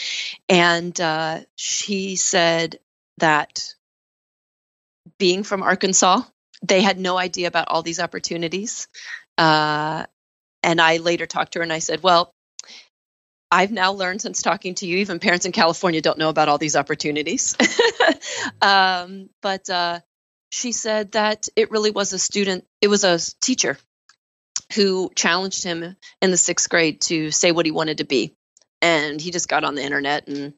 And 0.47 0.99
uh, 0.99 1.41
she 1.55 2.15
said 2.15 2.79
that 3.17 3.73
being 5.17 5.43
from 5.43 5.63
Arkansas, 5.63 6.21
they 6.61 6.81
had 6.81 6.99
no 6.99 7.17
idea 7.17 7.47
about 7.47 7.67
all 7.69 7.81
these 7.81 7.99
opportunities. 7.99 8.87
Uh, 9.37 10.05
and 10.63 10.81
I 10.81 10.97
later 10.97 11.25
talked 11.25 11.53
to 11.53 11.59
her 11.59 11.63
and 11.63 11.73
I 11.73 11.79
said, 11.79 12.03
Well, 12.03 12.31
I've 13.49 13.71
now 13.71 13.93
learned 13.93 14.21
since 14.21 14.41
talking 14.41 14.75
to 14.75 14.85
you, 14.85 14.97
even 14.97 15.19
parents 15.19 15.45
in 15.45 15.51
California 15.51 16.01
don't 16.01 16.17
know 16.17 16.29
about 16.29 16.49
all 16.49 16.57
these 16.57 16.75
opportunities. 16.75 17.55
um, 18.61 19.29
but 19.41 19.69
uh, 19.69 19.99
she 20.57 20.71
said 20.71 21.11
that 21.11 21.47
it 21.55 21.71
really 21.71 21.91
was 21.91 22.13
a 22.13 22.19
student, 22.19 22.65
it 22.81 22.87
was 22.87 23.03
a 23.03 23.19
teacher 23.41 23.77
who 24.73 25.11
challenged 25.15 25.63
him 25.63 25.95
in 26.21 26.31
the 26.31 26.37
sixth 26.37 26.69
grade 26.69 26.99
to 27.01 27.31
say 27.31 27.51
what 27.51 27.65
he 27.65 27.71
wanted 27.71 27.99
to 27.99 28.03
be. 28.03 28.33
And 28.81 29.21
he 29.21 29.31
just 29.31 29.47
got 29.47 29.63
on 29.63 29.75
the 29.75 29.83
internet 29.83 30.27
and, 30.27 30.53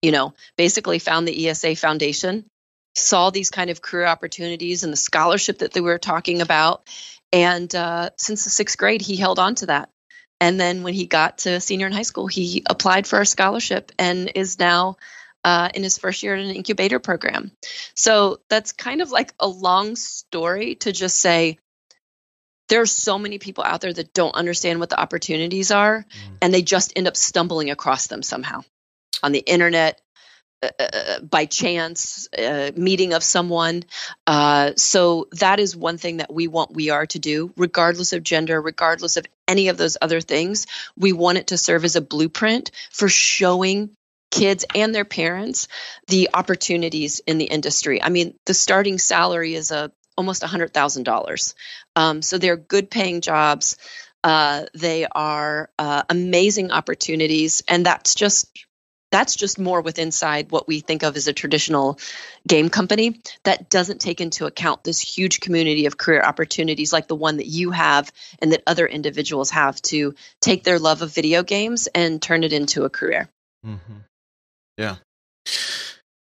you 0.00 0.10
know, 0.10 0.34
basically 0.56 0.98
found 0.98 1.28
the 1.28 1.48
ESA 1.48 1.76
Foundation, 1.76 2.44
saw 2.96 3.30
these 3.30 3.50
kind 3.50 3.70
of 3.70 3.80
career 3.80 4.06
opportunities 4.06 4.84
and 4.84 4.92
the 4.92 4.96
scholarship 4.96 5.58
that 5.58 5.72
they 5.72 5.80
were 5.80 5.98
talking 5.98 6.40
about. 6.40 6.88
And 7.32 7.72
uh, 7.74 8.10
since 8.16 8.44
the 8.44 8.50
sixth 8.50 8.76
grade, 8.76 9.00
he 9.00 9.16
held 9.16 9.38
on 9.38 9.54
to 9.56 9.66
that. 9.66 9.90
And 10.40 10.58
then 10.58 10.82
when 10.82 10.94
he 10.94 11.06
got 11.06 11.38
to 11.38 11.60
senior 11.60 11.86
in 11.86 11.92
high 11.92 12.02
school, 12.02 12.26
he 12.26 12.64
applied 12.68 13.06
for 13.06 13.20
a 13.20 13.26
scholarship 13.26 13.92
and 13.98 14.32
is 14.34 14.58
now 14.58 14.96
uh, 15.44 15.68
in 15.74 15.82
his 15.82 15.98
first 15.98 16.22
year 16.22 16.34
in 16.34 16.48
an 16.48 16.56
incubator 16.56 16.98
program. 16.98 17.52
So 17.94 18.40
that's 18.48 18.72
kind 18.72 19.02
of 19.02 19.10
like 19.10 19.32
a 19.40 19.48
long 19.48 19.96
story 19.96 20.76
to 20.76 20.92
just 20.92 21.18
say 21.18 21.58
there 22.68 22.80
are 22.80 22.86
so 22.86 23.18
many 23.18 23.38
people 23.38 23.64
out 23.64 23.80
there 23.80 23.92
that 23.92 24.14
don't 24.14 24.34
understand 24.34 24.80
what 24.80 24.88
the 24.88 24.98
opportunities 24.98 25.70
are 25.70 26.06
mm. 26.08 26.36
and 26.40 26.54
they 26.54 26.62
just 26.62 26.92
end 26.96 27.06
up 27.06 27.16
stumbling 27.16 27.70
across 27.70 28.06
them 28.06 28.22
somehow 28.22 28.62
on 29.22 29.32
the 29.32 29.40
internet 29.40 30.00
uh, 30.62 30.70
uh, 30.78 30.88
uh 30.94 31.20
by 31.20 31.44
chance 31.44 32.28
uh, 32.38 32.70
meeting 32.74 33.12
of 33.12 33.22
someone 33.22 33.82
uh, 34.26 34.72
so 34.76 35.28
that 35.32 35.60
is 35.60 35.76
one 35.76 35.98
thing 35.98 36.18
that 36.18 36.32
we 36.32 36.46
want 36.46 36.72
we 36.72 36.88
are 36.88 37.04
to 37.04 37.18
do 37.18 37.52
regardless 37.58 38.14
of 38.14 38.22
gender 38.22 38.58
regardless 38.58 39.18
of 39.18 39.26
any 39.46 39.68
of 39.68 39.76
those 39.76 39.98
other 40.00 40.22
things 40.22 40.66
we 40.96 41.12
want 41.12 41.36
it 41.36 41.48
to 41.48 41.58
serve 41.58 41.84
as 41.84 41.96
a 41.96 42.00
blueprint 42.00 42.70
for 42.90 43.08
showing 43.08 43.90
kids 44.32 44.64
and 44.74 44.92
their 44.92 45.04
parents 45.04 45.68
the 46.08 46.30
opportunities 46.34 47.20
in 47.20 47.38
the 47.38 47.44
industry. 47.44 48.02
I 48.02 48.08
mean, 48.08 48.34
the 48.46 48.54
starting 48.54 48.98
salary 48.98 49.54
is 49.54 49.70
a 49.70 49.92
almost 50.16 50.42
$100,000. 50.42 51.54
Um, 51.94 52.22
so 52.22 52.38
they're 52.38 52.56
good 52.56 52.90
paying 52.90 53.20
jobs. 53.20 53.76
Uh, 54.24 54.64
they 54.74 55.06
are 55.06 55.70
uh, 55.78 56.02
amazing 56.08 56.70
opportunities, 56.70 57.62
and 57.68 57.86
that's 57.86 58.14
just 58.14 58.48
that's 59.10 59.36
just 59.36 59.58
more 59.58 59.82
with 59.82 59.98
inside 59.98 60.50
what 60.50 60.66
we 60.66 60.80
think 60.80 61.02
of 61.02 61.16
as 61.16 61.28
a 61.28 61.34
traditional 61.34 61.98
game 62.48 62.70
company 62.70 63.20
that 63.44 63.68
doesn't 63.68 64.00
take 64.00 64.22
into 64.22 64.46
account 64.46 64.82
this 64.84 65.00
huge 65.00 65.38
community 65.40 65.84
of 65.84 65.98
career 65.98 66.22
opportunities 66.22 66.94
like 66.94 67.08
the 67.08 67.14
one 67.14 67.36
that 67.36 67.46
you 67.46 67.72
have 67.72 68.10
and 68.38 68.52
that 68.52 68.62
other 68.66 68.86
individuals 68.86 69.50
have 69.50 69.80
to 69.82 70.14
take 70.40 70.64
their 70.64 70.78
love 70.78 71.02
of 71.02 71.12
video 71.12 71.42
games 71.42 71.88
and 71.88 72.22
turn 72.22 72.42
it 72.42 72.54
into 72.54 72.84
a 72.84 72.90
career. 72.90 73.28
Mm-hmm. 73.66 73.98
Yeah. 74.76 74.96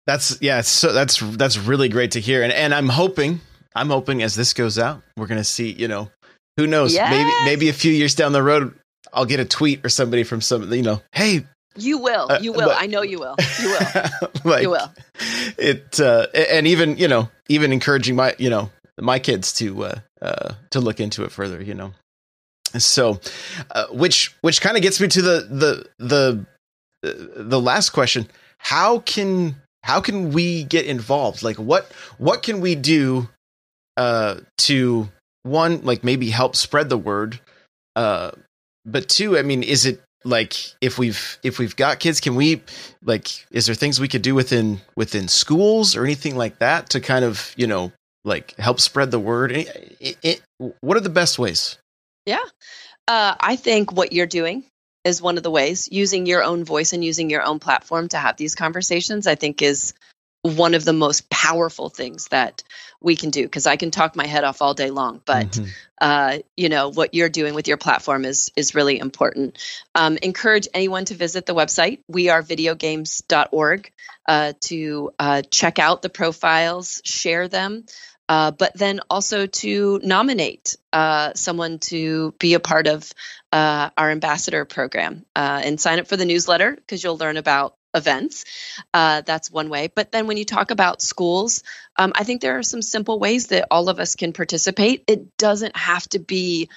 That's 0.07 0.39
yeah, 0.41 0.63
so 0.63 0.93
that's 0.93 1.19
that's 1.21 1.57
really 1.59 1.89
great 1.89 2.13
to 2.13 2.21
hear. 2.21 2.43
And 2.43 2.53
and 2.53 2.75
I'm 2.75 2.89
hoping 2.89 3.41
I'm 3.75 3.89
hoping 3.89 4.23
as 4.23 4.35
this 4.35 4.55
goes 4.55 4.79
out, 4.79 5.03
we're 5.17 5.27
gonna 5.27 5.45
see, 5.45 5.71
you 5.71 5.89
know, 5.89 6.11
who 6.57 6.67
knows, 6.67 6.95
yes. 6.95 7.11
maybe 7.11 7.31
maybe 7.45 7.69
a 7.69 7.73
few 7.73 7.93
years 7.93 8.15
down 8.15 8.33
the 8.33 8.43
road, 8.43 8.75
I'll 9.13 9.27
get 9.27 9.41
a 9.41 9.45
tweet 9.45 9.85
or 9.85 9.89
somebody 9.89 10.25
from 10.25 10.41
some, 10.41 10.73
you 10.73 10.83
know, 10.83 11.01
hey, 11.13 11.47
you 11.77 11.99
will, 11.99 12.27
uh, 12.31 12.41
you 12.41 12.53
will. 12.53 12.69
But, 12.69 12.83
I 12.83 12.87
know 12.87 13.03
you 13.03 13.21
will. 13.21 13.37
You 13.61 13.69
will. 13.69 14.31
like, 14.45 14.63
you 14.63 14.71
will. 14.71 14.93
It 15.57 16.01
uh, 16.01 16.27
and 16.35 16.67
even 16.67 16.97
you 16.97 17.07
know, 17.07 17.29
even 17.49 17.73
encouraging 17.73 18.17
my 18.17 18.35
you 18.39 18.51
know 18.51 18.71
my 18.99 19.19
kids 19.19 19.53
to 19.55 19.85
uh, 19.85 19.99
uh 20.21 20.55
to 20.71 20.81
look 20.81 20.99
into 20.99 21.23
it 21.25 21.31
further. 21.31 21.63
You 21.63 21.75
know, 21.75 21.93
so 22.77 23.21
uh, 23.71 23.87
which 23.93 24.35
which 24.41 24.61
kind 24.61 24.77
of 24.77 24.83
gets 24.83 25.01
me 25.01 25.07
to 25.09 25.23
the 25.23 25.47
the 25.49 25.87
the 26.05 26.47
the 27.03 27.61
last 27.61 27.91
question 27.91 28.29
how 28.61 29.01
can 29.01 29.57
how 29.83 30.01
can 30.01 30.33
we 30.33 30.65
get 30.65 30.87
involved? 30.87 31.43
Like 31.43 31.57
what 31.57 31.91
what 32.19 32.43
can 32.43 32.61
we 32.61 32.75
do 32.75 33.29
uh 33.97 34.37
to 34.59 35.09
one 35.43 35.83
like 35.83 36.05
maybe 36.05 36.31
help 36.31 36.55
spread 36.55 36.89
the 36.89 36.99
word 36.99 37.41
uh 37.97 38.31
but 38.85 39.09
two 39.09 39.37
i 39.37 39.43
mean 39.43 39.63
is 39.63 39.85
it 39.85 40.01
like 40.25 40.55
if 40.81 40.99
we've 40.99 41.39
if 41.43 41.59
we've 41.59 41.75
got 41.75 41.99
kids 41.99 42.21
can 42.21 42.35
we 42.35 42.63
like 43.03 43.47
is 43.51 43.67
there 43.67 43.75
things 43.75 43.99
we 43.99 44.07
could 44.07 44.23
do 44.23 44.35
within 44.35 44.81
within 44.97 45.29
schools 45.29 45.97
or 45.97 46.05
anything 46.05 46.37
like 46.37 46.59
that 46.59 46.91
to 46.91 47.01
kind 47.01 47.25
of 47.25 47.53
you 47.57 47.67
know 47.67 47.91
like 48.25 48.55
help 48.57 48.81
spread 48.81 49.11
the 49.11 49.19
word? 49.19 49.53
It, 49.53 50.19
it, 50.23 50.43
what 50.81 50.97
are 50.97 51.01
the 51.01 51.09
best 51.09 51.39
ways? 51.39 51.79
Yeah. 52.27 52.45
Uh, 53.09 53.35
i 53.41 53.57
think 53.57 53.93
what 53.93 54.13
you're 54.13 54.27
doing 54.27 54.63
is 55.05 55.23
one 55.23 55.37
of 55.37 55.43
the 55.43 55.51
ways. 55.51 55.89
Using 55.91 56.27
your 56.27 56.43
own 56.43 56.65
voice 56.65 56.93
and 56.93 57.05
using 57.05 57.31
your 57.31 57.43
own 57.43 57.59
platform 57.59 58.09
to 58.09 58.17
have 58.17 58.37
these 58.37 58.55
conversations 58.55 59.27
i 59.27 59.35
think 59.35 59.63
is 59.63 59.95
one 60.43 60.75
of 60.75 60.85
the 60.85 60.93
most 60.93 61.29
powerful 61.29 61.91
things 61.91 62.29
that 62.29 62.63
we 63.01 63.15
can 63.15 63.31
do 63.31 63.43
because 63.43 63.67
i 63.67 63.77
can 63.77 63.91
talk 63.91 64.17
my 64.17 64.27
head 64.27 64.45
off 64.45 64.63
all 64.63 64.73
day 64.75 64.91
long 64.91 65.21
but 65.25 65.51
mm-hmm. 65.51 65.71
uh, 66.01 66.39
you 66.57 66.69
know 66.69 66.89
what 66.91 67.15
you're 67.15 67.29
doing 67.29 67.55
with 67.55 67.69
your 67.69 67.77
platform 67.77 68.25
is 68.25 68.51
is 68.57 68.75
really 68.75 68.99
important. 68.99 69.59
Um, 69.95 70.19
encourage 70.23 70.69
anyone 70.73 71.05
to 71.07 71.15
visit 71.15 71.47
the 71.47 71.55
website. 71.55 72.01
We 72.09 72.31
are 72.31 72.43
videogames.org 72.43 73.93
uh, 74.27 74.53
to 74.61 75.11
uh, 75.19 75.43
check 75.51 75.79
out 75.79 76.03
the 76.03 76.09
profiles 76.09 77.03
share 77.05 77.49
them 77.49 77.85
uh, 78.31 78.53
but 78.53 78.73
then 78.77 79.01
also 79.11 79.47
to 79.47 80.01
nominate 80.05 80.77
uh, 80.93 81.33
someone 81.35 81.81
to 81.81 82.33
be 82.39 82.55
a 82.55 82.61
part 82.61 82.87
of 82.87 83.13
uh, 83.51 83.91
our 83.99 84.09
ambassador 84.09 84.65
program 84.65 85.27
uh, 85.35 85.61
and 85.65 85.81
sign 85.81 85.99
up 85.99 86.07
for 86.07 86.17
the 86.17 86.25
newsletter 86.25 86.77
because 86.77 87.03
you'll 87.03 87.19
learn 87.19 87.37
about 87.37 87.75
events. 87.93 88.45
Uh, 88.95 89.23
that's 89.23 89.51
one 89.51 89.69
way. 89.69 89.89
But 89.93 90.13
then 90.13 90.29
when 90.29 90.37
you 90.37 90.45
talk 90.45 90.71
about 90.71 91.03
schools, 91.03 91.65
um, 91.97 92.13
I 92.15 92.23
think 92.23 92.41
there 92.41 92.57
are 92.57 92.63
some 92.63 92.83
simple 92.83 93.19
ways 93.19 93.49
that 93.49 93.67
all 93.69 93.89
of 93.89 93.99
us 93.99 94.15
can 94.15 94.33
participate. 94.33 95.03
It 95.09 95.37
doesn't 95.37 95.77
have 95.77 96.09
to 96.11 96.21
be 96.21 96.71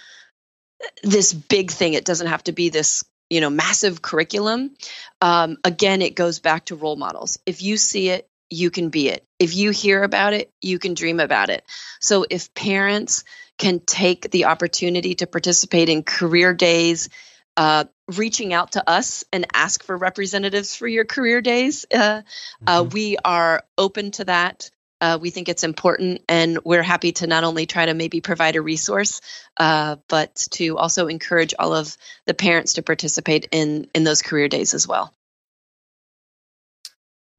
this 1.03 1.33
big 1.33 1.69
thing, 1.69 1.93
it 1.93 2.03
doesn't 2.03 2.27
have 2.27 2.43
to 2.45 2.51
be 2.51 2.69
this 2.69 3.03
you 3.29 3.41
know 3.41 3.49
massive 3.49 4.01
curriculum 4.01 4.75
um, 5.21 5.57
again 5.63 6.01
it 6.01 6.13
goes 6.13 6.39
back 6.39 6.65
to 6.65 6.75
role 6.75 6.97
models 6.97 7.39
if 7.45 7.63
you 7.63 7.77
see 7.77 8.09
it 8.09 8.27
you 8.53 8.69
can 8.69 8.89
be 8.89 9.09
it. 9.09 9.25
If 9.39 9.55
you 9.55 9.71
hear 9.71 10.03
about 10.03 10.33
it, 10.33 10.51
you 10.61 10.79
can 10.79 10.93
dream 10.93 11.19
about 11.19 11.49
it. 11.49 11.65
So 11.99 12.25
if 12.29 12.53
parents 12.53 13.23
can 13.57 13.79
take 13.79 14.29
the 14.31 14.45
opportunity 14.45 15.15
to 15.15 15.27
participate 15.27 15.89
in 15.89 16.03
career 16.03 16.53
days, 16.53 17.09
uh, 17.57 17.85
reaching 18.07 18.53
out 18.53 18.73
to 18.73 18.89
us 18.89 19.23
and 19.31 19.45
ask 19.53 19.83
for 19.83 19.97
representatives 19.97 20.75
for 20.75 20.87
your 20.87 21.05
career 21.05 21.41
days, 21.41 21.85
uh, 21.93 21.97
uh 21.97 22.21
mm-hmm. 22.21 22.67
uh, 22.67 22.83
we 22.83 23.17
are 23.23 23.63
open 23.77 24.11
to 24.11 24.25
that. 24.25 24.69
Uh, 25.01 25.17
we 25.19 25.31
think 25.31 25.49
it's 25.49 25.65
important, 25.65 26.21
and 26.29 26.59
we're 26.63 26.81
happy 26.81 27.11
to 27.11 27.27
not 27.27 27.43
only 27.43 27.65
try 27.65 27.85
to 27.85 27.93
maybe 27.93 28.21
provide 28.21 28.55
a 28.55 28.61
resource, 28.61 29.19
uh, 29.57 29.97
but 30.07 30.33
to 30.49 30.77
also 30.77 31.07
encourage 31.07 31.53
all 31.59 31.73
of 31.73 31.97
the 32.25 32.33
parents 32.33 32.73
to 32.73 32.83
participate 32.83 33.49
in 33.51 33.87
in 33.93 34.05
those 34.05 34.21
career 34.21 34.47
days 34.47 34.73
as 34.73 34.87
well. 34.87 35.13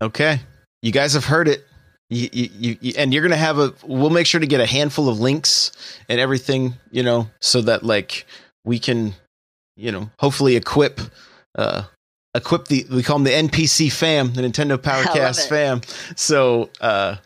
Okay, 0.02 0.40
you 0.84 0.92
guys 0.92 1.14
have 1.14 1.24
heard 1.24 1.48
it. 1.48 1.66
You, 2.10 2.28
you, 2.30 2.76
you, 2.80 2.92
and 2.98 3.12
you're 3.12 3.22
gonna 3.22 3.36
have 3.36 3.58
a. 3.58 3.72
We'll 3.82 4.10
make 4.10 4.26
sure 4.26 4.38
to 4.38 4.46
get 4.46 4.60
a 4.60 4.66
handful 4.66 5.08
of 5.08 5.18
links 5.18 5.72
and 6.10 6.20
everything, 6.20 6.74
you 6.90 7.02
know, 7.02 7.30
so 7.40 7.62
that 7.62 7.82
like 7.82 8.26
we 8.66 8.78
can, 8.78 9.14
you 9.76 9.90
know, 9.90 10.10
hopefully 10.18 10.56
equip, 10.56 11.00
uh, 11.56 11.84
equip 12.34 12.68
the 12.68 12.84
we 12.90 13.02
call 13.02 13.18
them 13.18 13.24
the 13.24 13.30
NPC 13.30 13.90
fam, 13.90 14.34
the 14.34 14.42
Nintendo 14.42 14.76
Powercast 14.76 15.48
fam. 15.48 15.80
So 16.16 16.68
uh, 16.82 17.16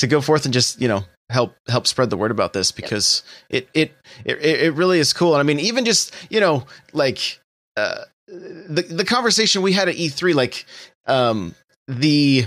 to 0.00 0.06
go 0.08 0.20
forth 0.20 0.44
and 0.44 0.52
just 0.52 0.80
you 0.80 0.88
know 0.88 1.04
help 1.30 1.54
help 1.68 1.86
spread 1.86 2.10
the 2.10 2.16
word 2.16 2.32
about 2.32 2.52
this 2.52 2.72
because 2.72 3.22
yep. 3.48 3.68
it, 3.72 3.92
it 4.24 4.38
it 4.42 4.60
it 4.62 4.74
really 4.74 4.98
is 4.98 5.12
cool. 5.12 5.34
And 5.34 5.40
I 5.40 5.44
mean, 5.44 5.60
even 5.60 5.84
just 5.84 6.12
you 6.28 6.40
know 6.40 6.66
like 6.92 7.38
uh, 7.76 8.00
the 8.26 8.82
the 8.82 9.04
conversation 9.04 9.62
we 9.62 9.74
had 9.74 9.88
at 9.88 9.94
E3, 9.94 10.34
like 10.34 10.66
um 11.06 11.54
the 11.86 12.46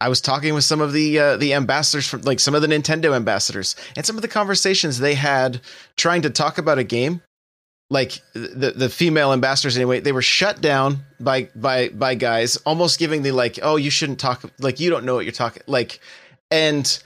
I 0.00 0.08
was 0.08 0.20
talking 0.20 0.54
with 0.54 0.64
some 0.64 0.80
of 0.80 0.92
the 0.92 1.18
uh, 1.18 1.36
the 1.36 1.54
ambassadors 1.54 2.06
from 2.06 2.22
like 2.22 2.40
some 2.40 2.54
of 2.54 2.62
the 2.62 2.68
Nintendo 2.68 3.14
ambassadors 3.14 3.76
and 3.96 4.06
some 4.06 4.16
of 4.16 4.22
the 4.22 4.28
conversations 4.28 4.98
they 4.98 5.14
had 5.14 5.60
trying 5.96 6.22
to 6.22 6.30
talk 6.30 6.58
about 6.58 6.78
a 6.78 6.84
game 6.84 7.22
like 7.90 8.20
the 8.34 8.72
the 8.76 8.88
female 8.88 9.32
ambassadors 9.32 9.76
anyway 9.76 10.00
they 10.00 10.12
were 10.12 10.22
shut 10.22 10.60
down 10.60 10.98
by 11.20 11.48
by 11.54 11.88
by 11.88 12.14
guys 12.14 12.56
almost 12.58 12.98
giving 12.98 13.22
the 13.22 13.32
like 13.32 13.58
oh 13.62 13.76
you 13.76 13.90
shouldn't 13.90 14.20
talk 14.20 14.44
like 14.58 14.78
you 14.78 14.90
don't 14.90 15.04
know 15.04 15.14
what 15.14 15.24
you're 15.24 15.32
talking 15.32 15.62
like 15.66 16.00
and 16.50 17.02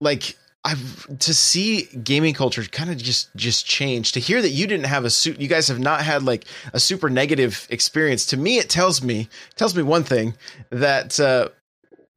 like 0.00 0.36
I've 0.64 1.18
to 1.20 1.32
see 1.32 1.84
gaming 2.02 2.34
culture 2.34 2.62
kind 2.64 2.90
of 2.90 2.98
just 2.98 3.34
just 3.36 3.64
change. 3.64 4.12
To 4.12 4.20
hear 4.20 4.42
that 4.42 4.50
you 4.50 4.66
didn't 4.66 4.86
have 4.86 5.04
a 5.04 5.10
suit, 5.10 5.40
you 5.40 5.48
guys 5.48 5.68
have 5.68 5.78
not 5.78 6.02
had 6.02 6.24
like 6.24 6.44
a 6.72 6.80
super 6.80 7.08
negative 7.08 7.66
experience. 7.70 8.26
To 8.26 8.36
me, 8.36 8.58
it 8.58 8.68
tells 8.68 9.02
me 9.02 9.28
tells 9.56 9.74
me 9.74 9.82
one 9.82 10.02
thing 10.02 10.34
that 10.70 11.18
uh, 11.20 11.48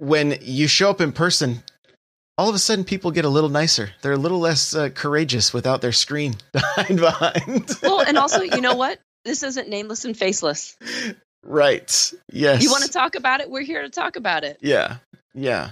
when 0.01 0.35
you 0.41 0.67
show 0.67 0.89
up 0.89 0.99
in 0.99 1.11
person, 1.11 1.61
all 2.35 2.49
of 2.49 2.55
a 2.55 2.59
sudden 2.59 2.83
people 2.83 3.11
get 3.11 3.23
a 3.23 3.29
little 3.29 3.51
nicer. 3.51 3.91
They're 4.01 4.13
a 4.13 4.17
little 4.17 4.39
less 4.39 4.73
uh, 4.73 4.89
courageous 4.89 5.53
without 5.53 5.81
their 5.81 5.91
screen 5.91 6.33
behind 6.51 6.99
behind. 6.99 7.69
well, 7.83 8.01
and 8.01 8.17
also, 8.17 8.41
you 8.41 8.61
know 8.61 8.75
what? 8.75 8.99
This 9.25 9.43
isn't 9.43 9.69
nameless 9.69 10.03
and 10.03 10.17
faceless. 10.17 10.75
Right. 11.45 12.13
Yes. 12.31 12.63
You 12.63 12.71
want 12.71 12.83
to 12.83 12.89
talk 12.89 13.13
about 13.13 13.41
it? 13.41 13.51
We're 13.51 13.61
here 13.61 13.83
to 13.83 13.89
talk 13.89 14.15
about 14.15 14.43
it. 14.43 14.57
Yeah. 14.61 14.97
Yeah. 15.35 15.69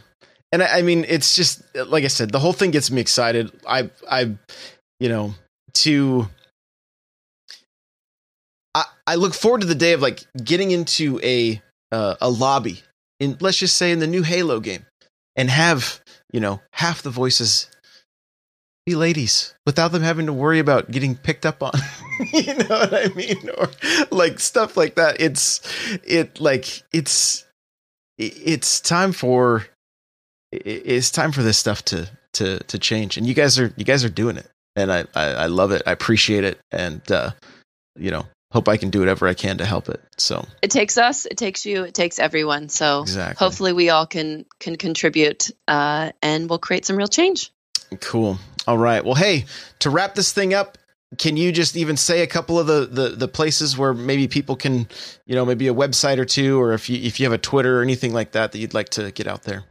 And 0.51 0.61
I, 0.61 0.77
I 0.77 0.81
mean, 0.83 1.05
it's 1.07 1.35
just 1.35 1.63
like 1.75 2.03
I 2.03 2.07
said, 2.07 2.29
the 2.29 2.39
whole 2.39 2.53
thing 2.53 2.69
gets 2.69 2.91
me 2.91 3.01
excited. 3.01 3.51
I, 3.67 3.89
I, 4.09 4.35
you 4.99 5.09
know, 5.09 5.33
to. 5.75 6.27
I, 8.75 8.85
I 9.07 9.15
look 9.15 9.33
forward 9.33 9.61
to 9.61 9.67
the 9.67 9.73
day 9.73 9.93
of 9.93 10.01
like 10.03 10.23
getting 10.43 10.69
into 10.69 11.19
a 11.23 11.59
uh, 11.91 12.15
a 12.21 12.29
lobby 12.29 12.83
in 13.19 13.38
let's 13.39 13.58
just 13.58 13.75
say 13.75 13.91
in 13.91 13.99
the 13.99 14.08
new 14.08 14.23
Halo 14.23 14.60
game 14.60 14.86
and 15.36 15.49
have 15.49 16.01
you 16.32 16.39
know 16.39 16.62
half 16.73 17.01
the 17.01 17.10
voices 17.10 17.69
be 18.86 18.95
ladies 18.95 19.53
without 19.65 19.91
them 19.91 20.01
having 20.01 20.25
to 20.25 20.34
worry 20.34 20.60
about 20.60 20.89
getting 20.91 21.15
picked 21.15 21.45
up 21.45 21.62
on 21.62 21.71
you 22.34 22.53
know 22.53 22.65
what 22.67 22.93
i 22.93 23.08
mean? 23.15 23.49
Or 23.58 23.69
like 24.12 24.39
stuff 24.39 24.75
like 24.75 24.95
that. 24.95 25.21
It's 25.21 25.62
it 26.03 26.39
like 26.41 26.84
it's 26.91 27.45
it's 28.17 28.82
time 28.82 29.13
for 29.13 29.65
it's 30.51 31.12
time 31.12 31.32
for 31.32 31.43
this 31.43 31.58
stuff 31.58 31.84
to 31.86 32.10
to 32.34 32.60
to 32.60 32.77
change. 32.79 33.17
And 33.17 33.25
you 33.25 33.34
guys 33.34 33.58
are 33.58 33.73
you 33.77 33.86
guys 33.86 34.03
are 34.03 34.10
doing 34.10 34.38
it. 34.38 34.47
And 34.75 34.91
i 34.91 35.05
i, 35.15 35.25
I 35.25 35.45
love 35.45 35.71
it. 35.71 35.82
I 35.86 35.91
appreciate 35.91 36.43
it. 36.43 36.60
And 36.71 37.10
uh 37.12 37.32
you 37.95 38.12
know 38.12 38.25
hope 38.51 38.67
i 38.67 38.77
can 38.77 38.89
do 38.89 38.99
whatever 38.99 39.27
i 39.27 39.33
can 39.33 39.57
to 39.57 39.65
help 39.65 39.89
it 39.89 40.01
so 40.17 40.45
it 40.62 40.71
takes 40.71 40.97
us 40.97 41.25
it 41.25 41.38
takes 41.38 41.65
you 41.65 41.83
it 41.83 41.93
takes 41.93 42.19
everyone 42.19 42.69
so 42.69 43.01
exactly. 43.01 43.45
hopefully 43.45 43.73
we 43.73 43.89
all 43.89 44.05
can 44.05 44.45
can 44.59 44.75
contribute 44.75 45.51
uh 45.67 46.12
and 46.21 46.49
we'll 46.49 46.59
create 46.59 46.85
some 46.85 46.95
real 46.95 47.07
change 47.07 47.51
Cool. 48.01 48.38
All 48.67 48.77
right. 48.77 49.03
Well, 49.03 49.15
hey, 49.15 49.45
to 49.79 49.89
wrap 49.89 50.13
this 50.15 50.31
thing 50.31 50.53
up, 50.53 50.77
can 51.17 51.35
you 51.38 51.51
just 51.51 51.75
even 51.75 51.97
say 51.97 52.21
a 52.21 52.27
couple 52.27 52.59
of 52.59 52.67
the, 52.67 52.85
the, 52.85 53.09
the 53.09 53.27
places 53.27 53.75
where 53.77 53.95
maybe 53.95 54.27
people 54.27 54.55
can, 54.55 54.88
you 55.25 55.33
know, 55.35 55.43
maybe 55.43 55.67
a 55.67 55.73
website 55.73 56.19
or 56.19 56.25
two, 56.25 56.62
or 56.62 56.73
if 56.73 56.88
you 56.89 56.99
if 57.01 57.19
you 57.19 57.25
have 57.25 57.33
a 57.33 57.39
Twitter 57.39 57.79
or 57.79 57.81
anything 57.81 58.13
like 58.13 58.33
that 58.33 58.51
that 58.51 58.59
you'd 58.59 58.75
like 58.75 58.89
to 58.89 59.09
get 59.12 59.25
out 59.27 59.41
there? 59.43 59.63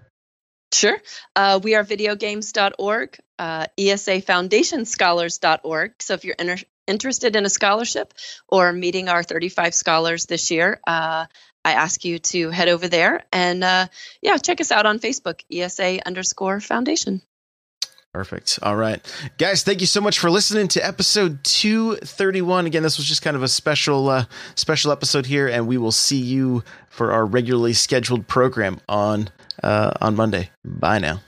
Sure. 0.73 0.99
Uh, 1.35 1.59
we 1.63 1.75
are 1.77 1.85
videogames.org, 1.85 3.19
uh, 3.39 3.67
ESAFoundationScholars.org. 3.79 6.03
So 6.03 6.15
if 6.15 6.25
you're 6.25 6.35
inter- 6.39 6.65
interested 6.89 7.37
in 7.37 7.45
a 7.45 7.51
scholarship 7.51 8.15
or 8.49 8.73
meeting 8.73 9.09
our 9.09 9.23
35 9.23 9.75
scholars 9.75 10.27
this 10.27 10.51
year, 10.51 10.81
uh, 10.87 11.27
I 11.65 11.73
ask 11.73 12.05
you 12.05 12.19
to 12.19 12.51
head 12.51 12.69
over 12.69 12.89
there 12.89 13.25
and 13.33 13.63
uh, 13.63 13.89
yeah, 14.23 14.37
check 14.39 14.61
us 14.61 14.73
out 14.73 14.87
on 14.87 14.99
Facebook, 14.99 15.43
ESA 15.53 16.07
underscore 16.07 16.61
foundation. 16.61 17.21
Perfect. 18.13 18.59
All 18.63 18.75
right. 18.75 19.01
Guys, 19.37 19.63
thank 19.63 19.81
you 19.81 19.87
so 19.87 20.01
much 20.01 20.19
for 20.19 20.31
listening 20.31 20.69
to 20.69 20.85
episode 20.85 21.45
231. 21.45 22.67
Again, 22.67 22.83
this 22.83 22.97
was 22.97 23.07
just 23.07 23.21
kind 23.21 23.37
of 23.37 23.43
a 23.43 23.49
special 23.49 24.09
uh, 24.09 24.25
special 24.55 24.93
episode 24.93 25.27
here 25.27 25.47
and 25.47 25.69
we 25.69 25.77
will 25.77 25.93
see 25.93 26.19
you 26.19 26.65
for 26.89 27.13
our 27.13 27.27
regularly 27.27 27.75
scheduled 27.75 28.27
program 28.27 28.81
on 28.89 29.29
uh, 29.63 29.93
on 30.01 30.17
Monday. 30.17 30.51
Bye 30.65 31.01
now. 31.01 31.21